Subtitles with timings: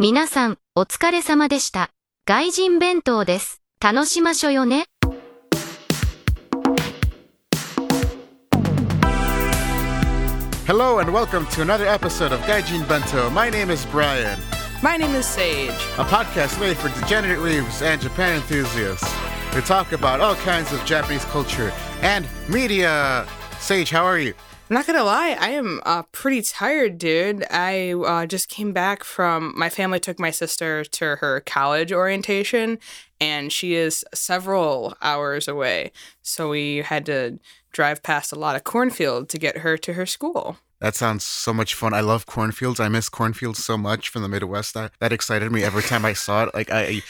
[0.00, 1.90] 皆さん、お疲れ様でした。
[2.26, 3.62] 外人弁当です。
[3.80, 4.86] 楽しましょよね。
[10.66, 13.30] Hello and welcome to another episode of Gaijin Bento.
[13.30, 14.36] My name is Brian,
[14.82, 15.70] My name is Sage.
[15.96, 19.08] a podcast made for degenerate weebs and Japan enthusiasts.
[19.54, 21.72] We talk about all kinds of Japanese culture
[22.02, 23.28] and media.
[23.60, 24.34] Sage, how are you?
[24.70, 27.44] I'm not gonna lie, I am uh, pretty tired, dude.
[27.50, 32.78] I uh, just came back from my family took my sister to her college orientation,
[33.20, 35.92] and she is several hours away.
[36.22, 37.38] So we had to
[37.72, 40.56] drive past a lot of cornfield to get her to her school.
[40.80, 41.92] That sounds so much fun.
[41.92, 42.80] I love cornfields.
[42.80, 44.72] I miss cornfields so much from the Midwest.
[44.72, 46.54] That, that excited me every time I saw it.
[46.54, 47.02] Like I, I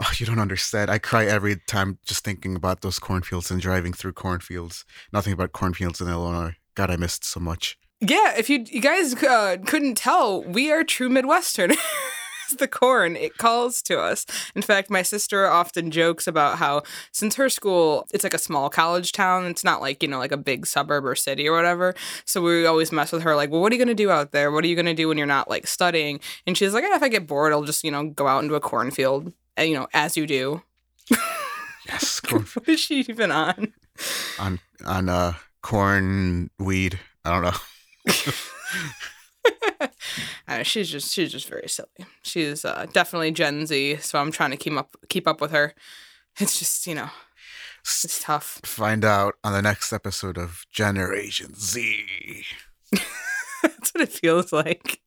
[0.00, 0.90] oh, you don't understand.
[0.90, 4.84] I cry every time just thinking about those cornfields and driving through cornfields.
[5.12, 6.56] Nothing about cornfields in Illinois.
[6.76, 7.76] God, I missed so much.
[8.00, 11.78] Yeah, if you you guys uh, couldn't tell, we are true Midwesterners.
[12.58, 13.16] the corn.
[13.16, 14.24] It calls to us.
[14.54, 18.70] In fact my sister often jokes about how since her school it's like a small
[18.70, 21.94] college town it's not like you know like a big suburb or city or whatever.
[22.24, 24.30] So we always mess with her like well what are you going to do out
[24.30, 24.52] there?
[24.52, 26.20] What are you going to do when you're not like studying?
[26.46, 28.54] And she's like eh, if i get bored i'll just you know go out into
[28.54, 30.62] a cornfield and, you know as you do.
[31.88, 33.72] Yes, what is she even on?
[34.38, 35.32] On on uh
[35.66, 37.00] corn weed.
[37.24, 38.32] I don't know.
[40.48, 41.88] Uh, she's just she's just very silly.
[42.22, 45.74] She's uh, definitely Gen Z, so I'm trying to keep up keep up with her.
[46.38, 47.10] It's just you know
[47.80, 48.60] it's tough.
[48.64, 52.44] Find out on the next episode of Generation Z.
[53.62, 55.00] That's what it feels like.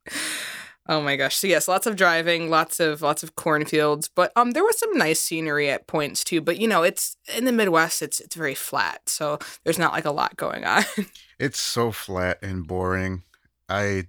[0.90, 1.36] Oh my gosh.
[1.36, 4.98] So yes, lots of driving, lots of lots of cornfields, but um there was some
[4.98, 8.56] nice scenery at points too, but you know, it's in the Midwest it's it's very
[8.56, 9.08] flat.
[9.08, 10.84] So there's not like a lot going on.
[11.40, 13.24] It's so flat and boring.
[13.70, 14.08] I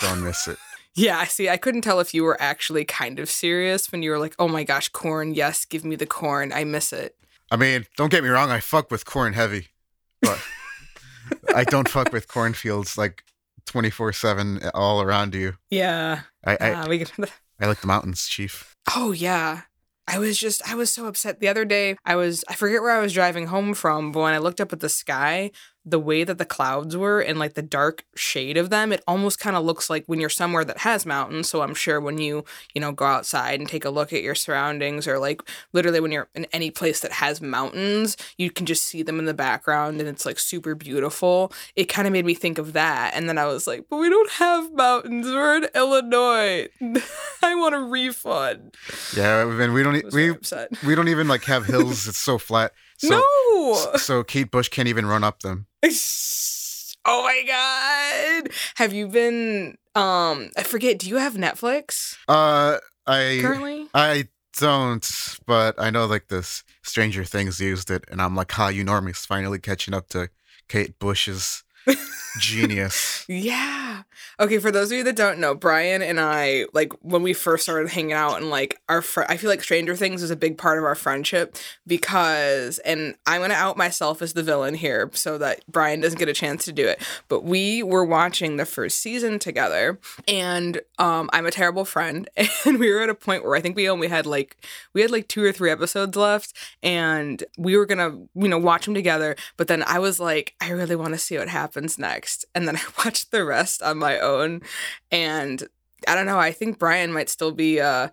[0.00, 0.56] don't miss it.
[0.94, 1.50] yeah, I see.
[1.50, 4.48] I couldn't tell if you were actually kind of serious when you were like, "Oh
[4.48, 5.34] my gosh, corn.
[5.34, 6.54] Yes, give me the corn.
[6.54, 7.16] I miss it."
[7.50, 8.50] I mean, don't get me wrong.
[8.50, 9.66] I fuck with corn heavy,
[10.22, 10.40] but
[11.54, 13.24] I don't fuck with cornfields like
[13.70, 15.54] twenty four seven all around you.
[15.70, 16.22] Yeah.
[16.44, 17.04] I I, Ah, we
[17.60, 18.76] I like the mountains, chief.
[18.96, 19.62] Oh yeah.
[20.08, 21.96] I was just I was so upset the other day.
[22.04, 24.72] I was I forget where I was driving home from, but when I looked up
[24.72, 25.52] at the sky,
[25.84, 29.40] the way that the clouds were and like the dark shade of them, it almost
[29.40, 31.48] kind of looks like when you're somewhere that has mountains.
[31.48, 34.34] So I'm sure when you, you know, go outside and take a look at your
[34.34, 35.42] surroundings or like
[35.72, 39.24] literally when you're in any place that has mountains, you can just see them in
[39.24, 41.52] the background and it's like super beautiful.
[41.76, 43.14] It kind of made me think of that.
[43.14, 45.26] And then I was like, but we don't have mountains.
[45.26, 46.68] We're in Illinois.
[47.42, 48.74] I want a refund.
[49.16, 50.70] Yeah, and we don't I we upset.
[50.84, 52.06] we don't even like have hills.
[52.10, 52.72] It's so flat.
[52.98, 53.96] So no.
[53.96, 55.66] so Kate Bush can't even run up them.
[57.04, 58.52] oh my god.
[58.76, 63.88] Have you been um I forget, do you have Netflix Uh, I currently?
[63.94, 68.68] I don't, but I know like this Stranger Things used it, and I'm like, ha,
[68.68, 70.28] you normies finally catching up to
[70.68, 71.64] Kate Bush's
[72.38, 73.18] genius.
[73.30, 74.02] Yeah.
[74.40, 77.62] Okay, for those of you that don't know, Brian and I, like when we first
[77.62, 80.58] started hanging out and like our fr- I feel like Stranger Things is a big
[80.58, 81.56] part of our friendship
[81.86, 86.18] because and I'm going to out myself as the villain here so that Brian doesn't
[86.18, 87.00] get a chance to do it.
[87.28, 92.28] But we were watching the first season together and um I'm a terrible friend
[92.64, 94.56] and we were at a point where I think we only had like
[94.94, 96.52] we had like two or three episodes left
[96.82, 100.54] and we were going to, you know, watch them together, but then I was like
[100.60, 102.44] I really want to see what happens next.
[102.54, 104.62] And then I watched the rest on my own
[105.10, 105.66] and
[106.08, 108.08] I don't know, I think Brian might still be uh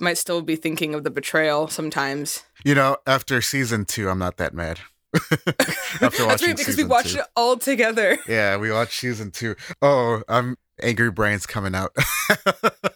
[0.00, 2.42] might still be thinking of the betrayal sometimes.
[2.64, 4.80] You know, after season two, I'm not that mad.
[5.14, 5.36] after
[6.00, 7.20] That's watching right, because we watched two.
[7.20, 8.18] it all together.
[8.28, 9.56] Yeah, we watched season two.
[9.80, 11.10] Oh, I'm angry.
[11.10, 11.92] Brian's coming out.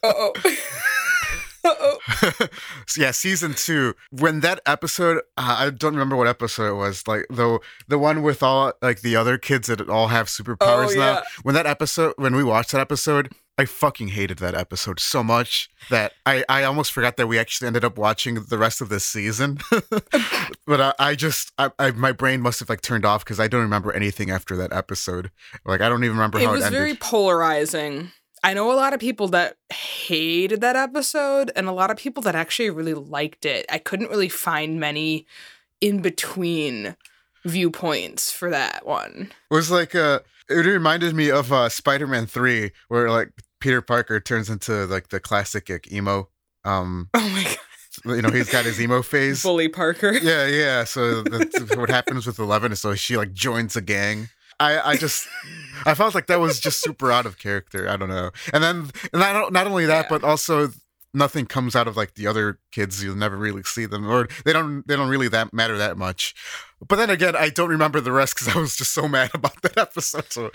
[0.02, 0.32] Uh-oh.
[1.64, 1.98] Uh-oh.
[2.86, 3.94] So, yeah, season two.
[4.10, 7.06] When that episode, uh, I don't remember what episode it was.
[7.06, 10.98] Like the the one with all like the other kids that all have superpowers Oh,
[10.98, 11.12] now.
[11.14, 11.22] yeah.
[11.42, 15.68] When that episode, when we watched that episode, I fucking hated that episode so much
[15.90, 19.04] that I I almost forgot that we actually ended up watching the rest of this
[19.04, 19.58] season.
[20.66, 23.48] but I, I just I, I my brain must have like turned off because I
[23.48, 25.30] don't remember anything after that episode.
[25.66, 26.80] Like I don't even remember how it how was it ended.
[26.80, 28.10] very polarizing.
[28.44, 32.22] I know a lot of people that hated that episode and a lot of people
[32.24, 33.64] that actually really liked it.
[33.70, 35.26] I couldn't really find many
[35.80, 36.96] in between
[37.44, 39.30] viewpoints for that one.
[39.50, 43.30] It was like uh it reminded me of uh Spider-Man 3 where like
[43.60, 46.28] Peter Parker turns into like the classic like, emo
[46.64, 48.16] um Oh my god.
[48.16, 49.42] you know he's got his emo phase.
[49.42, 50.12] Bully Parker.
[50.12, 50.84] Yeah, yeah.
[50.84, 54.28] So that's what happens with Eleven so she like joins a gang.
[54.60, 55.28] I, I just
[55.86, 57.88] I felt like that was just super out of character.
[57.88, 58.30] I don't know.
[58.52, 60.08] And then and not not only that, Yeah.
[60.10, 60.68] but also
[61.14, 63.04] nothing comes out of like the other kids.
[63.04, 66.34] You'll never really see them, or they don't they don't really that matter that much.
[66.88, 69.60] But then again, I don't remember the rest because I was just so mad about
[69.62, 70.32] that episode.
[70.32, 70.50] So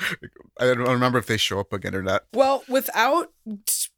[0.59, 2.23] I don't remember if they show up again or not.
[2.33, 3.31] Well, without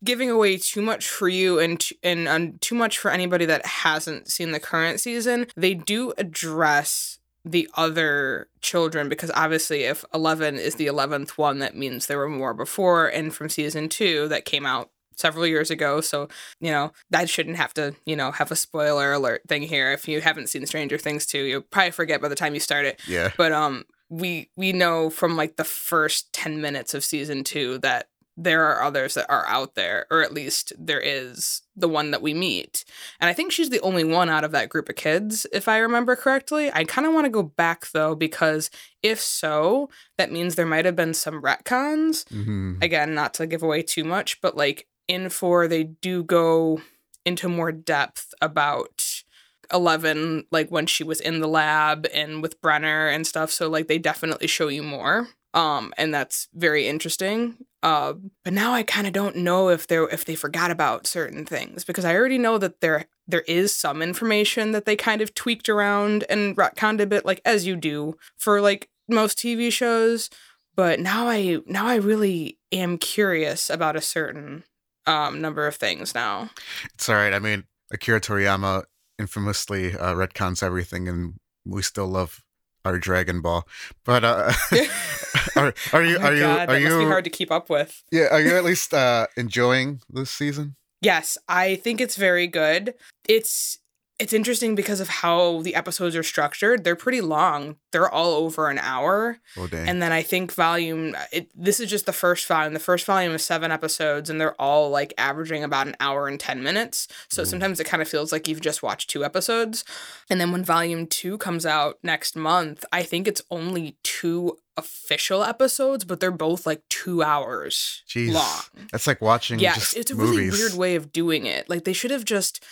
[0.04, 3.66] giving away too much for you and t- and um, too much for anybody that
[3.66, 10.56] hasn't seen the current season, they do address the other children because obviously if 11
[10.56, 14.46] is the 11th one that means there were more before and from season 2 that
[14.46, 16.02] came out several years ago.
[16.02, 19.92] So you know that shouldn't have to you know have a spoiler alert thing here.
[19.92, 22.86] If you haven't seen stranger things 2 you'll probably forget by the time you start
[22.86, 23.00] it.
[23.08, 23.32] Yeah.
[23.38, 28.08] but um we we know from like the first 10 minutes of season 2 that
[28.44, 32.22] there are others that are out there or at least there is the one that
[32.22, 32.86] we meet.
[33.20, 35.78] And i think she's the only one out of that group of kids if i
[35.78, 36.72] remember correctly.
[36.74, 38.70] I kind of want to go back though because
[39.04, 42.28] if so that means there might have been some retcons.
[42.30, 46.82] Hmm again not to give away too much but like in 4 they do go
[47.26, 49.24] into more depth about
[49.72, 53.88] 11 like when she was in the lab and with Brenner and stuff so like
[53.88, 55.28] they definitely show you more.
[55.54, 60.08] Um and that's very interesting uh but now I kind of don't know if they're
[60.10, 64.02] if they forgot about certain things because I already know that there there is some
[64.02, 68.18] information that they kind of tweaked around and retconned a bit like as you do
[68.38, 70.30] for like most TV shows
[70.76, 74.64] but now I now I really am curious about a certain
[75.06, 76.50] um number of things now
[76.94, 77.34] It's all right.
[77.34, 78.84] I mean, Akira Toriyama
[79.18, 81.34] infamously uh, retcons everything, and
[81.66, 82.44] we still love
[82.86, 83.68] our Dragon Ball.
[84.06, 84.54] But uh,
[85.56, 87.52] are, are you Oh are you God, are that must be you hard to keep
[87.52, 88.04] up with.
[88.12, 90.76] yeah are you at least uh, enjoying this season?
[91.02, 92.94] Yes, I think it's very good.
[93.28, 93.80] It's
[94.20, 96.84] it's interesting because of how the episodes are structured.
[96.84, 97.78] They're pretty long.
[97.92, 99.38] They're all over an hour.
[99.58, 99.88] Oh dang!
[99.88, 102.74] And then I think volume it this is just the first volume.
[102.74, 106.40] The first volume is 7 episodes and they're all like averaging about an hour and
[106.40, 107.08] 10 minutes.
[107.30, 107.46] So Ooh.
[107.46, 109.86] sometimes it kind of feels like you've just watched two episodes.
[110.30, 115.44] And then when volume 2 comes out next month, I think it's only two official
[115.44, 118.34] episodes, but they're both like 2 hours Jeez.
[118.34, 118.88] long.
[118.92, 120.32] That's like watching Yeah, it's a movies.
[120.32, 121.70] really weird way of doing it.
[121.70, 122.64] Like they should have just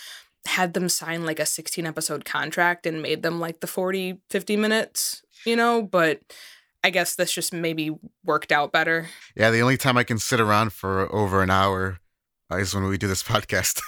[0.46, 4.56] had them sign like a 16 episode contract and made them like the 40 50
[4.56, 6.20] minutes, you know, but
[6.84, 9.08] I guess this just maybe worked out better.
[9.36, 11.98] Yeah, the only time I can sit around for over an hour
[12.50, 13.82] uh, is when we do this podcast.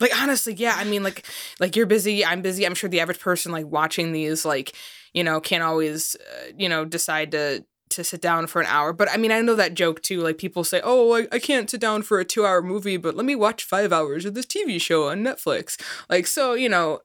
[0.00, 1.26] Like honestly, yeah, I mean like
[1.60, 2.64] like you're busy, I'm busy.
[2.64, 4.74] I'm sure the average person like watching these like,
[5.12, 8.92] you know, can't always uh, you know, decide to to sit down for an hour.
[8.92, 10.20] But I mean, I know that joke too.
[10.20, 13.24] Like people say, "Oh, I, I can't sit down for a 2-hour movie, but let
[13.24, 17.00] me watch 5 hours of this TV show on Netflix." Like so, you know,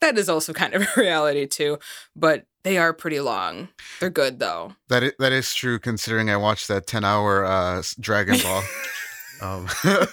[0.00, 1.78] that is also kind of a reality too,
[2.14, 3.68] but they are pretty long.
[4.00, 4.74] They're good though.
[4.88, 8.62] that is, that is true, considering I watched that ten hour uh, Dragon Ball
[9.40, 9.68] um,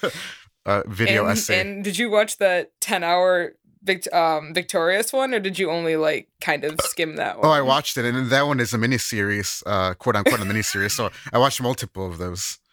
[0.66, 1.62] uh, video and, essay.
[1.62, 3.56] and did you watch the 10-hour
[3.86, 7.46] Vict- um, Victorious one, or did you only like kind of skim that one?
[7.46, 10.92] Oh, I watched it, and that one is a miniseries, uh, quote unquote, a miniseries.
[10.92, 12.58] So I watched multiple of those.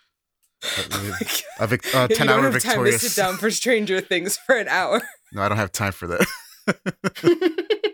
[0.79, 1.11] Uh,
[1.59, 3.03] A vic- uh, you ten don't hour have time to victorious.
[3.03, 5.03] sit down for Stranger Things for an hour.
[5.33, 6.25] No, I don't have time for that.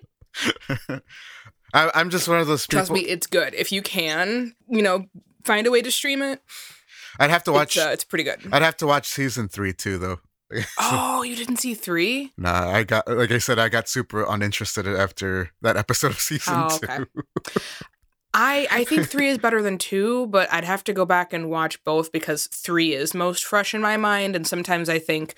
[1.75, 2.79] I, I'm just one of those people.
[2.87, 3.55] Trust me, it's good.
[3.55, 5.07] If you can, you know,
[5.45, 6.41] find a way to stream it.
[7.19, 7.77] I'd have to watch.
[7.77, 8.41] It's, uh, it's pretty good.
[8.53, 10.21] I'd have to watch season three too, though.
[10.79, 12.33] oh, you didn't see three?
[12.39, 16.55] Nah, I got like I said, I got super uninterested after that episode of season
[16.57, 16.87] Oh, two.
[16.87, 17.05] okay.
[18.35, 21.51] I I think three is better than two, but I'd have to go back and
[21.51, 24.37] watch both because three is most fresh in my mind.
[24.37, 25.35] And sometimes I think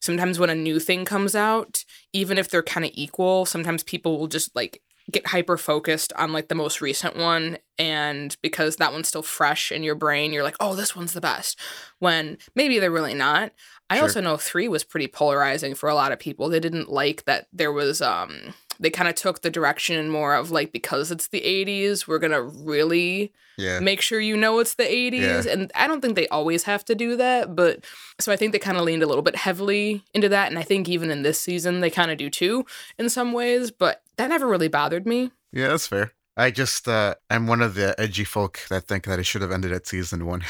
[0.00, 4.18] sometimes when a new thing comes out, even if they're kind of equal, sometimes people
[4.18, 4.80] will just like
[5.10, 9.70] get hyper focused on like the most recent one and because that one's still fresh
[9.70, 11.58] in your brain you're like oh this one's the best
[11.98, 13.52] when maybe they're really not
[13.90, 14.04] i Sure.
[14.04, 17.48] also know 3 was pretty polarizing for a lot of people they didn't like that
[17.52, 21.40] there was um they kind of took the direction more of like because it's the
[21.42, 25.52] 80s we're gonna really Yeah, make sure you know it's the 80s Yeah.
[25.52, 27.84] and i don't think they always have to do that but
[28.18, 30.62] so i think they kind of leaned a little bit heavily into that and i
[30.62, 32.64] think even in this season they kind of do too
[32.98, 36.10] in some ways but that never really bothered me yeah, that's fair.
[36.36, 39.52] I just uh, I'm one of the edgy folk that think that it should have
[39.52, 40.42] ended at season one.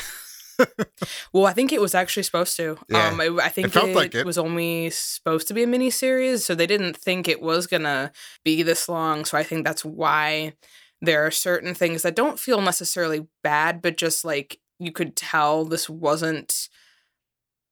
[1.32, 3.08] well i think it was actually supposed to Yeah.
[3.08, 4.24] um i, I think It felt like it.
[4.24, 8.12] was only supposed to be a mini series so they didn't think it was gonna
[8.44, 10.52] be this long so i think that's why
[11.02, 15.64] there are certain things that don't feel necessarily bad but just like you could tell
[15.64, 16.68] this wasn't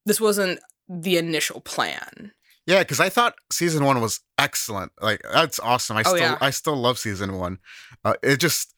[0.05, 0.59] this wasn't
[0.89, 2.33] the initial plan
[2.67, 4.93] Yeah, because I thought season one was excellent.
[5.01, 5.97] Like that's awesome.
[5.97, 6.39] I Oh, still yeah.
[6.41, 7.59] I still love season one.
[8.05, 8.75] Uh, it just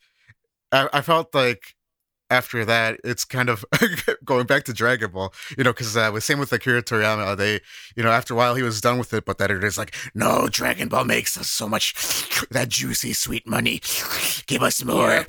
[0.72, 1.74] I, I felt like
[2.30, 3.64] after that, it's kind of
[4.24, 7.60] going back to Dragon Ball, you know, because uh, with same with Akira Toriyama, they,
[7.94, 10.48] you know, after a while he was done with it, but that editor's like, no,
[10.50, 11.94] Dragon Ball makes us so much
[12.50, 13.80] that juicy, sweet money.
[14.46, 15.24] Give us more.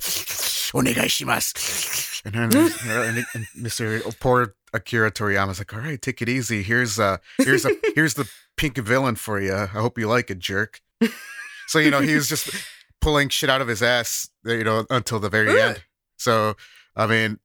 [0.72, 2.22] Onegaishimasu.
[2.24, 2.50] And then
[2.84, 4.18] you and, and Mr.
[4.18, 6.62] Poor Akira Toriyama's like, all right, take it easy.
[6.62, 9.54] Here's uh here's a here's the pink villain for you.
[9.54, 10.80] I hope you like it, jerk.
[11.66, 12.50] so you know he was just
[13.00, 15.82] pulling shit out of his ass, you know, until the very end.
[16.18, 16.54] So
[16.96, 17.38] I mean,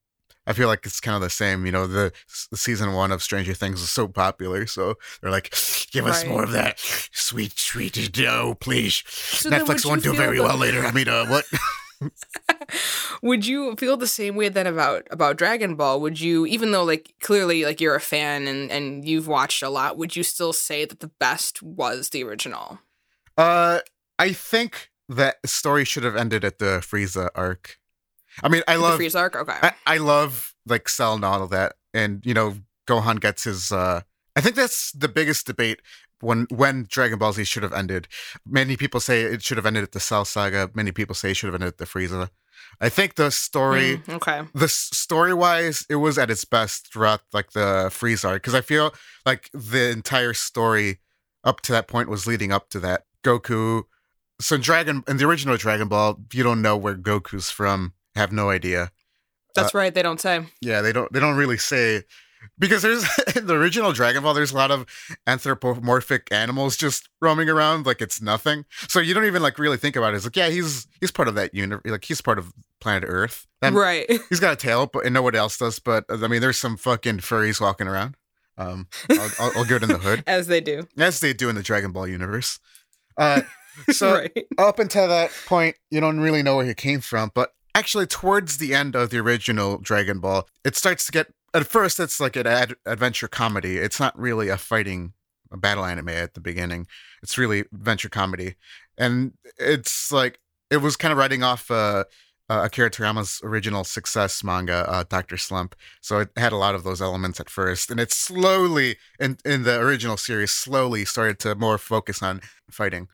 [0.48, 1.66] I feel like it's kind of the same.
[1.66, 2.12] You know, the,
[2.50, 5.52] the season one of Stranger Things was so popular, so they're like,
[5.92, 6.32] give us Right.
[6.32, 9.04] more of that sweet, sweet dough, please.
[9.44, 10.86] would Netflix won't do very the- well later.
[10.86, 11.46] I mean, uh, what?
[13.22, 16.02] Would you feel the same way then about about Dragon Ball?
[16.02, 19.70] Would you, even though like clearly like you're a fan and and you've watched a
[19.70, 22.80] lot, would you still say that the best was the original?
[23.38, 23.80] Uh,
[24.18, 27.78] I think that story should have ended at the Frieza arc.
[28.42, 29.36] I mean, I love the Frieza arc.
[29.36, 29.58] Okay.
[29.62, 32.56] I, I love like Cell and all of that, and you know,
[32.88, 33.72] Gohan gets his.
[33.72, 34.02] uh
[34.36, 35.82] I think that's the biggest debate
[36.22, 38.08] when when Dragon Ball Z should have ended.
[38.46, 40.70] Many people say it should have ended at the Cell saga.
[40.74, 42.30] Many people say it should have ended at the Frieza.
[42.80, 44.42] I think the story, Mm, okay.
[44.54, 48.62] the story wise, it was at its best throughout like the Frieza arc because I
[48.62, 48.94] feel
[49.26, 51.00] like the entire story
[51.44, 53.04] up to that point was leading up to that.
[53.24, 53.84] Goku.
[54.40, 57.94] So in Dragon in the original Dragon Ball, you don't know where Goku's from.
[58.16, 58.92] Have no idea.
[59.54, 59.94] That's right.
[59.94, 60.46] They don't say.
[60.62, 62.04] Yeah, they don't they don't really say
[62.60, 63.06] because there's
[63.36, 64.86] in the original Dragon Ball, there's a lot of
[65.28, 68.66] anthropomorphic animals just roaming around like it's nothing.
[68.88, 70.18] So you don't even like really think about it.
[70.18, 71.84] It's like, yeah, he's he's part of that universe.
[71.86, 73.48] Like he's part of planet Earth.
[73.62, 74.10] That- right.
[74.30, 75.78] He's got a tail, but and one else does.
[75.80, 78.16] But I mean, there's some fucking furries walking around.
[78.58, 80.88] Um, I'll, I'll, I'll get in the hood As they do.
[80.98, 82.60] as they do in the Dragon Ball universe.
[83.18, 83.42] Uh,
[83.92, 84.46] so right.
[84.58, 87.32] up until that point, you don't really know where he came from.
[87.34, 91.28] But actually, towards the end of the original Dragon Ball, it starts to get.
[91.54, 93.78] At first, it's like an ad- adventure comedy.
[93.78, 95.14] It's not really a fighting,
[95.52, 96.88] a battle anime at the beginning.
[97.22, 98.56] It's really adventure comedy,
[98.98, 100.40] and it's like
[100.70, 102.06] it was kind of writing off uh,
[102.50, 105.76] uh, Akira Toriyama's original success manga, uh, Doctor Slump.
[106.02, 109.64] So it had a lot of those elements at first, and it slowly, in in
[109.64, 113.08] the original series, slowly started to more focus on fighting.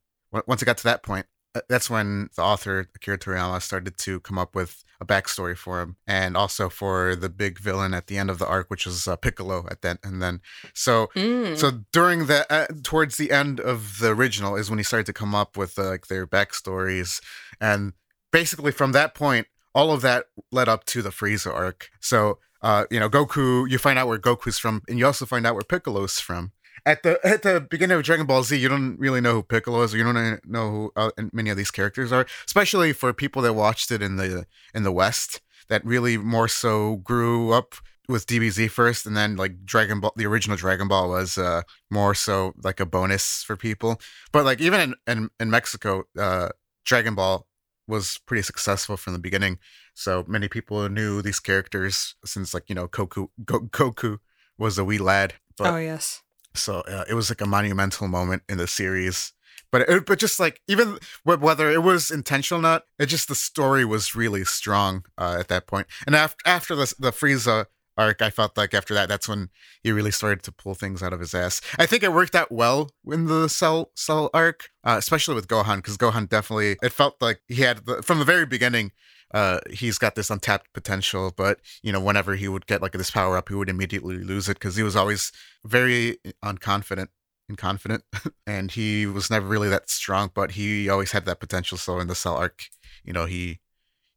[0.45, 1.25] Once it got to that point,
[1.69, 5.95] that's when the author Akira Toriyama started to come up with a backstory for him,
[6.07, 9.15] and also for the big villain at the end of the arc, which was uh,
[9.15, 9.99] Piccolo at that.
[10.03, 10.41] And then,
[10.73, 11.57] so Mm.
[11.57, 15.13] so during the uh, towards the end of the original is when he started to
[15.13, 17.21] come up with uh, like their backstories,
[17.61, 17.93] and
[18.31, 21.89] basically from that point, all of that led up to the Frieza arc.
[21.99, 25.45] So uh, you know, Goku, you find out where Goku's from, and you also find
[25.45, 26.51] out where Piccolo's from.
[26.87, 29.81] At the at the beginning of Dragon Ball Z, you don't really know who Piccolo
[29.81, 33.41] is, or you don't know who uh, many of these characters are, especially for people
[33.41, 37.75] that watched it in the in the West that really more so grew up
[38.07, 42.15] with DBZ first, and then like Dragon Ball, the original Dragon Ball was uh, more
[42.15, 43.99] so like a bonus for people.
[44.31, 46.49] But like even in in, in Mexico, uh,
[46.85, 47.45] Dragon Ball
[47.85, 49.59] was pretty successful from the beginning.
[49.93, 54.19] So many people knew these characters since like you know Goku Go, Goku
[54.57, 55.33] was a wee lad.
[55.57, 56.23] But oh yes.
[56.57, 59.33] So uh, it was like a monumental moment in the series.
[59.71, 63.35] But it, but just like even whether it was intentional or not, it just the
[63.35, 65.87] story was really strong uh, at that point.
[66.05, 67.65] And after after the the Frieza
[67.97, 69.49] arc, I felt like after that, that's when
[69.83, 71.61] he really started to pull things out of his ass.
[71.77, 75.77] I think it worked out well in the Cell Cell arc, uh, especially with Gohan,
[75.77, 78.91] because Gohan definitely it felt like he had the, from the very beginning.
[79.33, 83.11] Uh, he's got this untapped potential, but you know, whenever he would get like this
[83.11, 85.31] power up, he would immediately lose it because he was always
[85.65, 87.07] very unconfident
[87.49, 88.03] and confident
[88.47, 92.07] and he was never really that strong but he always had that potential so in
[92.07, 92.65] the cell arc
[93.05, 93.61] you know he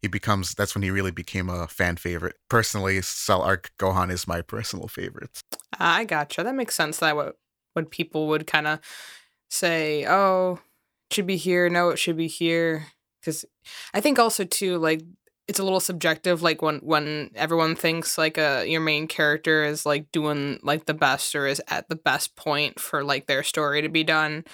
[0.03, 4.27] he becomes that's when he really became a fan favorite personally cell arc gohan is
[4.27, 5.45] my personal favorite
[5.79, 6.43] I gotcha.
[6.43, 6.99] That makes sense.
[6.99, 7.39] That what
[7.75, 8.81] when people would kind of
[9.49, 10.61] say, "Oh,
[11.11, 11.69] should be here.
[11.69, 12.87] No, it should be here."
[13.21, 13.45] Because
[13.95, 15.03] I think also too, like
[15.49, 16.43] it's a little subjective.
[16.43, 20.95] Like when when everyone thinks like a your main character is like doing like the
[20.95, 24.45] best or is at the best point for like their story to be done.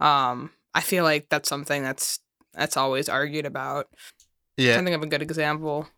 [0.00, 2.20] Um, I feel like that's something that's
[2.52, 3.88] that's always argued about.
[4.56, 5.88] yeah I think of a good example.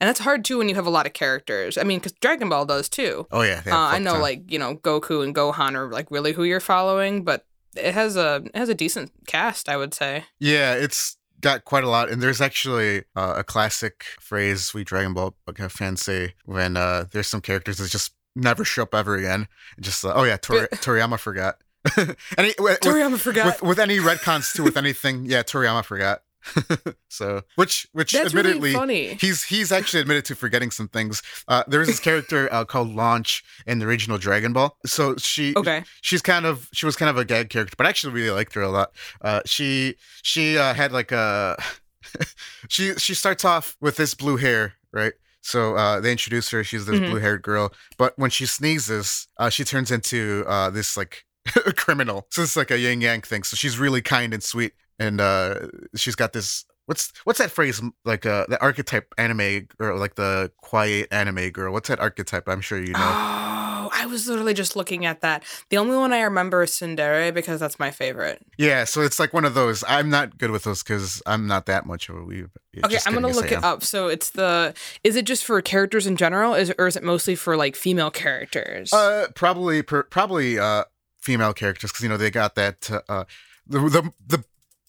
[0.00, 1.78] And that's hard too when you have a lot of characters.
[1.78, 3.26] I mean, because Dragon Ball does too.
[3.30, 6.44] oh yeah, Uh, I know, like you know, Goku and Gohan are like really who
[6.44, 7.46] you're following, but
[7.76, 10.24] it has a it has a decent cast, I would say.
[10.40, 15.12] yeah it's got quite a lot and there's actually uh, a classic phrase we dragon
[15.12, 15.34] ball
[15.68, 19.46] fans say when uh there's some characters that just never show up ever again
[19.78, 21.58] just uh, oh yeah Tor- toriyama forgot
[22.38, 23.44] any, with, Toriyama forgot.
[23.44, 26.22] with, with any retcons too with anything yeah toriyama forgot
[27.08, 29.14] so, which which That's admittedly really funny.
[29.20, 31.22] he's he's actually admitted to forgetting some things.
[31.48, 34.76] Uh, there is this character uh, called Launch in the original Dragon Ball.
[34.86, 35.84] So she Okay.
[36.02, 38.54] she's kind of she was kind of a gag character, but I actually really liked
[38.54, 38.90] her a lot.
[39.20, 41.56] Uh, she she uh, had like a
[42.68, 45.14] she she starts off with this blue hair, right?
[45.40, 46.64] So uh, they introduce her.
[46.64, 47.06] She's this Mhm.
[47.10, 51.24] blue haired girl, but when she sneezes, uh, she turns into uh, this like
[51.76, 52.26] criminal.
[52.30, 53.42] So it's like a yin yang thing.
[53.42, 56.64] So she's really kind and sweet, and uh, she's got this.
[56.86, 61.72] What's what's that phrase like uh the archetype anime or like the quiet anime girl
[61.72, 63.44] what's that archetype i'm sure you know
[63.84, 65.44] Oh, I was literally just looking at that.
[65.68, 68.40] The only one I remember is Tsundere because that's my favorite.
[68.56, 69.84] Yeah, so it's like one of those.
[69.86, 72.48] I'm not good with those because I'm not that much of a weeb.
[72.82, 73.82] Okay, I'm gonna look it up.
[73.82, 74.72] So it's the.
[75.02, 78.10] Is it just for characters in general, is or is it mostly for like female
[78.10, 78.90] characters?
[78.92, 80.84] Uh, probably, per, probably, uh,
[81.20, 82.90] female characters because you know they got that.
[83.06, 83.24] Uh,
[83.66, 84.44] the the the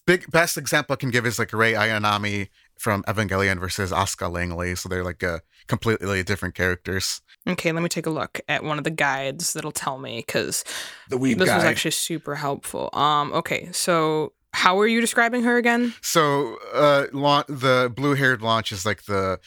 [0.06, 2.48] big best example I can give is like Rei Ayanami
[2.78, 4.74] from Evangelion versus Asuka Langley.
[4.74, 7.20] So they're like uh, completely different characters.
[7.48, 10.64] okay, let me take a look at one of the guides that'll tell me because
[11.08, 12.90] The weeb this was actually super helpful.
[12.92, 13.32] Um.
[13.32, 15.94] Okay, so how are you describing her again?
[16.02, 19.38] So uh, la- the blue haired launch is like the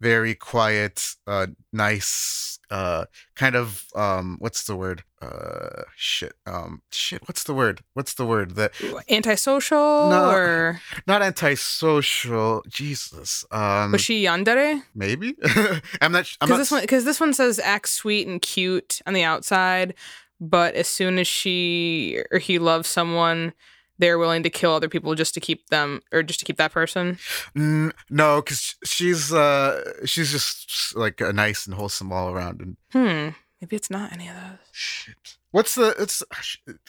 [0.00, 5.02] very quiet, uh, nice, uh, kind of um, what's the word?
[5.20, 7.26] Uh, shit, um, shit.
[7.26, 7.80] What's the word?
[7.94, 8.54] What's the word?
[8.56, 8.72] That
[9.10, 10.30] Antisocial No.
[10.30, 12.62] or not antisocial.
[12.68, 13.44] Jesus.
[13.50, 14.82] Um, was she yandere?
[14.94, 15.36] maybe.
[16.00, 16.28] I'm not.
[16.40, 16.58] I'm Because not.
[16.58, 19.94] this one, because this one says act sweet and cute on the outside,
[20.40, 23.52] but as soon as she or he loves someone,
[23.98, 26.72] they're willing to kill other people just to keep them or just to keep that
[26.72, 27.18] person.
[27.54, 32.60] No, because she's uh, she's just like a nice and wholesome all around.
[32.60, 33.34] And Hmm.
[33.60, 34.58] Maybe it's not any of those.
[34.72, 35.36] shit.
[35.50, 36.22] What's the it's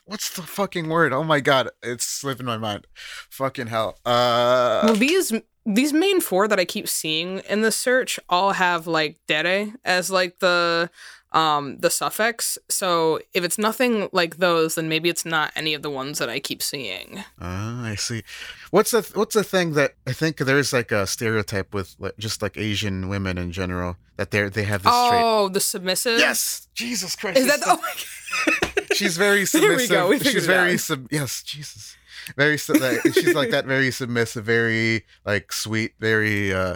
[0.06, 1.14] what's the fucking word?
[1.14, 2.86] Oh my god, it's slipping my mind.
[2.94, 3.98] Fucking hell.
[4.06, 5.32] Uh, well, these
[5.66, 10.12] these main four that I keep seeing in the search all have like dere as
[10.12, 10.90] like the
[11.32, 12.58] um the suffix.
[12.70, 16.30] So if it's nothing like those, then maybe it's not any of the ones that
[16.30, 17.24] I keep seeing.
[17.40, 18.24] Ah, I see.
[18.72, 22.42] What's the what's the thing that I think there's like a stereotype with like, just
[22.42, 25.22] like Asian women in general that they they have this trait.
[25.24, 26.20] Oh, the submissive.
[26.20, 27.38] Yes, Jesus Christ.
[27.38, 28.88] Is that the, oh my god.
[28.94, 29.90] she's very There we submissive.
[29.90, 31.08] go, we she's very sub.
[31.12, 31.96] Yes, Jesus.
[32.36, 33.66] Very like, she's like that.
[33.66, 34.46] Very submissive.
[34.46, 35.94] Very like sweet.
[36.00, 36.76] Very uh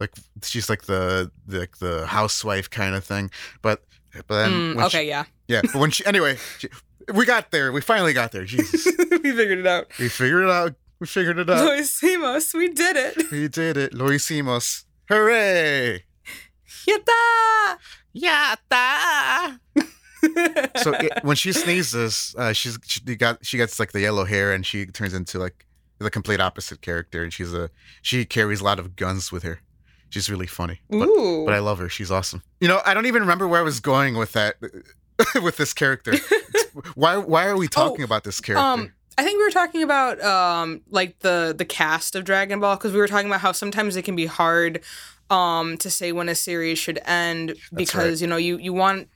[0.00, 3.30] like she's like the the the housewife kind of thing.
[3.62, 3.82] But
[4.14, 5.24] but then Mm, okay, she, yeah.
[5.48, 5.60] yeah.
[5.62, 6.68] But when she anyway, she,
[7.14, 7.72] we got there.
[7.72, 8.44] We finally got there.
[8.44, 8.86] Jesus,
[9.22, 9.86] we figured it out.
[9.98, 10.74] we figured it out.
[11.00, 11.64] We figured it out.
[11.64, 13.30] Luis Simos, we did it.
[13.30, 13.94] We did it.
[13.94, 14.84] Lo hicimos.
[15.08, 16.04] Hooray!
[16.86, 17.78] Yatta!
[18.16, 19.58] Yatta!
[20.82, 24.52] so it, when she sneezes, uh, she's she got she gets like the yellow hair,
[24.52, 25.66] and she turns into like
[25.98, 27.22] the complete opposite character.
[27.22, 27.70] And she's a
[28.02, 29.60] she carries a lot of guns with her.
[30.10, 31.08] She's really funny, but,
[31.44, 31.88] but I love her.
[31.88, 32.42] She's awesome.
[32.60, 34.56] You know, I don't even remember where I was going with that
[35.42, 36.14] with this character.
[36.94, 38.64] why why are we talking about this character?
[38.64, 42.76] um, I think we were talking about um like the the cast of Dragon Ball
[42.76, 44.80] because we were talking about how sometimes it can be hard
[45.30, 49.08] um to say when a series should end because you know you you want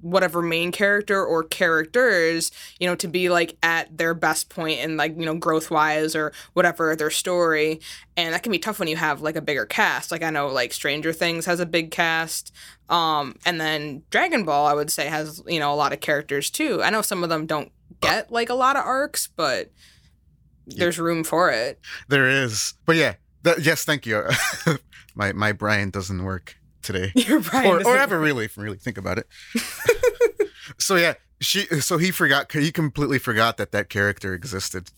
[0.00, 4.96] whatever main character or characters you know to be like at their best point and
[4.96, 7.80] like you know growth wise or whatever their story.
[8.16, 10.10] And that can be tough when you have like a bigger cast.
[10.10, 12.52] Like i know like stranger things has a big cast
[12.88, 16.50] um and then dragon ball i would say has you know a lot of characters
[16.50, 16.82] too.
[16.82, 19.70] I know some of them don't get like a lot of arcs but
[20.76, 21.80] there's room for it.
[22.08, 24.24] There is, but yeah, that, yes, thank you.
[25.14, 27.12] my my brain doesn't work today.
[27.16, 28.78] you're right or, or ever really if you really.
[28.78, 29.26] Think about it.
[30.78, 34.90] So yeah she so he forgot he completely forgot that that character existed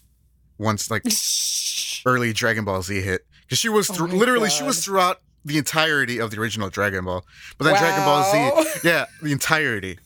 [0.58, 1.04] once like
[2.06, 3.26] early dragon ball z hit.
[3.42, 6.70] Because she was Oh thr- my literally she was throughout the entirety of the original
[6.70, 7.24] dragon ball.
[7.56, 9.98] But then dragon ball z yeah the entirety.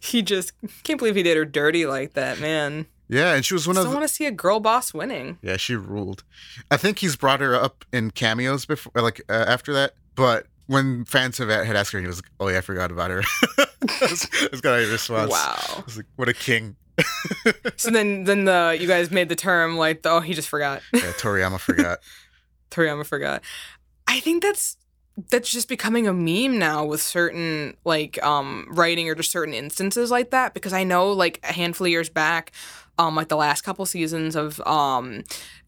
[0.00, 0.52] He just
[0.84, 2.86] can't believe he did her dirty like that man.
[3.08, 4.92] Yeah and she was one I of still the, want to see a girl boss
[4.92, 5.38] winning.
[5.42, 6.24] Yeah she ruled.
[6.70, 11.04] I think he's brought her up in cameos before like uh, after that but when
[11.04, 13.22] fans have had asked her he was like oh yeah i forgot about her.
[14.00, 15.30] That's, that's got a response.
[15.30, 15.56] Wow.
[15.76, 16.76] I was like, what a king.
[17.76, 20.82] So then then the you guys made the term like oh he just forgot.
[20.92, 22.00] Yeah, Toriyama forgot.
[22.70, 23.42] Toriyama forgot.
[24.08, 24.76] I think that's
[25.30, 30.10] that's just becoming a meme now with certain like um writing or just certain instances
[30.10, 32.52] like that because I know like a handful of years back
[32.98, 35.22] um like the last couple seasons of um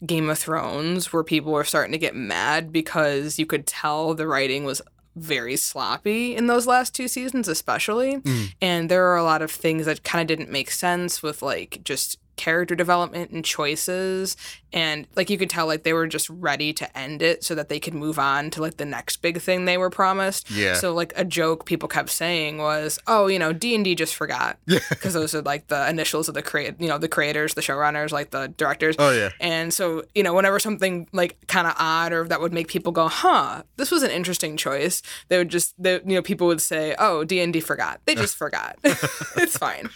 [0.05, 4.27] Game of Thrones where people were starting to get mad because you could tell the
[4.27, 4.81] writing was
[5.17, 8.53] very sloppy in those last two seasons especially Mm.
[8.61, 11.81] and there are a lot of things that kind of didn't make sense with like
[11.83, 14.35] just character development and choices
[14.73, 17.69] and like you could tell like they were just ready to end it so that
[17.69, 20.73] they could move on to like the next big thing they were promised Yeah.
[20.73, 24.79] so like a joke people kept saying was oh you know d&d just forgot Yeah.
[24.89, 28.11] because those are like the initials of the create you know the creators the showrunners
[28.11, 29.29] like the directors Oh yeah.
[29.39, 32.91] and so, you know, whenever something like kind of odd or that would make people
[32.91, 36.61] go, "Huh, this was an interesting choice," they would just, they, you know, people would
[36.61, 37.99] say, "Oh, D and D forgot.
[38.05, 38.77] They just forgot.
[38.83, 39.89] it's fine."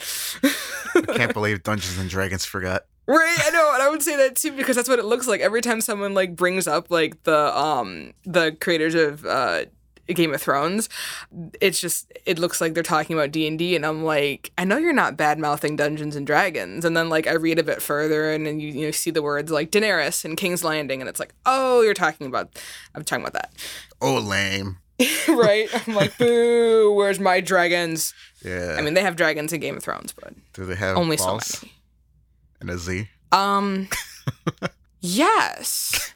[0.96, 2.86] I can't believe Dungeons and Dragons forgot.
[3.08, 5.40] Right, I know, and I would say that too because that's what it looks like
[5.40, 9.66] every time someone like brings up like the um the creators of uh
[10.14, 10.90] Game of Thrones.
[11.62, 14.64] It's just it looks like they're talking about D and D, and I'm like, I
[14.64, 17.82] know you're not bad mouthing Dungeons and Dragons, and then like I read a bit
[17.82, 21.10] further, and then you you know, see the words like Daenerys and King's Landing, and
[21.10, 22.60] it's like, oh, you're talking about
[22.94, 23.52] I'm talking about that.
[24.02, 24.78] Oh, lame.
[25.28, 25.68] right?
[25.74, 28.14] I'm like, boo, where's my dragons?
[28.44, 28.76] Yeah.
[28.78, 31.46] I mean, they have dragons in Game of Thrones, but do they have only balls
[31.46, 31.75] so many.
[32.62, 33.10] And a Z?
[33.32, 33.88] Um,
[35.02, 36.14] yes,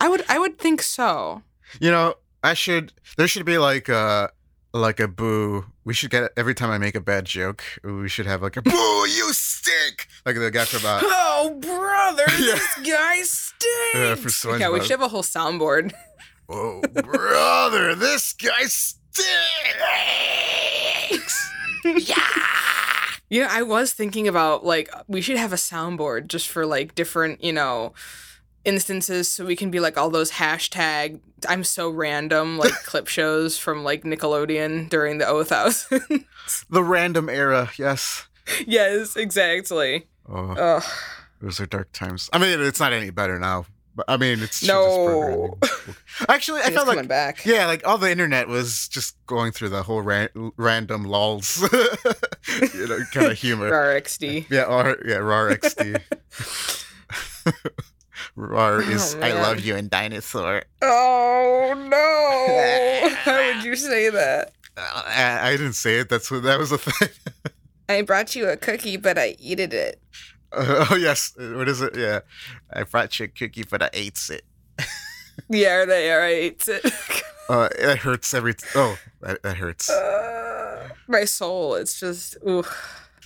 [0.00, 1.42] I would I would think so.
[1.80, 2.92] You know, I should.
[3.16, 4.30] There should be like a
[4.72, 5.66] like a boo.
[5.84, 7.62] We should get every time I make a bad joke.
[7.82, 8.70] We should have like a boo.
[8.70, 10.06] You stink.
[10.26, 12.54] Like the guy from uh, Oh, brother, Yeah.
[12.54, 14.44] this guy stinks.
[14.44, 15.92] Yeah, yeah, we should have a whole soundboard.
[16.48, 19.26] Oh, brother, this guy stinks.
[21.84, 22.14] You
[23.30, 27.44] know, I was thinking about like we should have a soundboard just for like different,
[27.44, 27.94] you know,
[28.64, 33.56] instances so we can be like all those hashtag I'm so random like clip shows
[33.56, 36.26] from like Nickelodeon during the 0000.
[36.68, 37.70] The random era.
[37.78, 38.26] Yes.
[38.66, 40.08] yes, exactly.
[40.28, 40.82] Oh, Ugh.
[41.40, 42.28] those are dark times.
[42.32, 43.66] I mean, it's not any better now.
[44.06, 45.58] But I mean, it's No.
[46.28, 47.44] Actually, I felt like back.
[47.44, 51.60] yeah, like all the internet was just going through the whole ran- random lols,
[52.72, 53.70] you know, kind of humor.
[54.00, 54.46] RXD.
[54.48, 56.00] Yeah, R yeah, RAR XD.
[58.36, 60.62] RAR is Oh, I love you and dinosaur.
[60.80, 63.14] Oh no!
[63.16, 64.52] How would you say that?
[64.78, 66.08] Uh, I, I didn't say it.
[66.08, 67.08] That's what that was the thing.
[67.88, 70.00] I brought you a cookie, but I eated it.
[70.52, 71.96] Uh, oh yes, what is it?
[71.96, 72.20] Yeah,
[72.72, 74.42] I brought you a cookie, but I ate it.
[75.48, 76.22] Yeah, they are.
[76.22, 76.84] I ate it.
[77.48, 78.54] Uh, it hurts every.
[78.54, 79.88] T- oh, that, that hurts.
[79.90, 81.74] Uh, my soul.
[81.74, 82.36] It's just.
[82.48, 82.62] Ooh.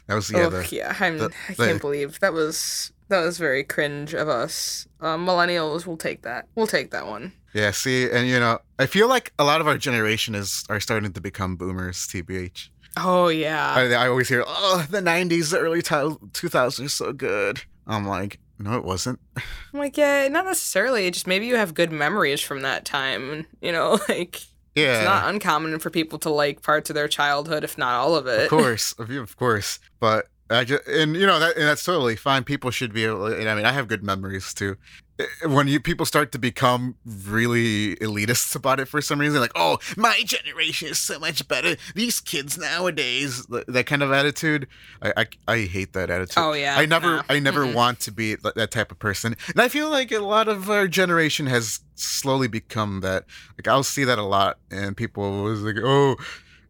[0.06, 0.46] That was yeah.
[0.46, 0.96] oh, The, yeah.
[1.00, 1.18] I'm.
[1.18, 2.92] the- I can't believe that was.
[3.08, 4.87] That was very cringe of us.
[5.00, 6.46] Uh, millennials will take that.
[6.54, 7.32] We'll take that one.
[7.52, 7.70] yeah.
[7.70, 11.12] See, and you know, I feel like a lot of our generation is are starting
[11.12, 12.06] to become boomers.
[12.08, 12.68] Tbh.
[12.96, 13.74] Oh yeah.
[13.74, 17.62] I, I always hear, oh, the '90s, the early two thousands are so good.
[17.87, 19.18] I'm like, no, it wasn't.
[19.37, 21.11] I'm like, yeah, not necessarily.
[21.11, 23.46] Just maybe you have good memories from that time.
[23.61, 24.40] You know, like
[24.74, 24.96] Yeah.
[24.98, 28.26] it's not uncommon for people to like parts of their childhood, if not all of
[28.26, 28.44] it.
[28.44, 29.80] of course, of of course.
[30.00, 32.44] But I just, and you know that, and that's totally fine.
[32.44, 33.26] People should be able.
[33.26, 34.76] And I mean, I have good memories too.
[35.18, 39.53] Eh, When you people start to become really elitists about it for some reason, like,
[39.55, 41.77] oh, my generation is so much better.
[41.94, 44.66] These kids nowadays, th- that kind of attitude,
[45.00, 46.35] I I, I hate that attitude.
[46.37, 46.77] Oh yeah.
[46.77, 47.22] I never, nah.
[47.29, 47.74] I never Mm-mm.
[47.74, 50.68] want to be th- that type of person, and I feel like a lot of
[50.68, 53.24] our generation has slowly become that.
[53.57, 56.16] Like I'll see that a lot, and people was like, "Oh,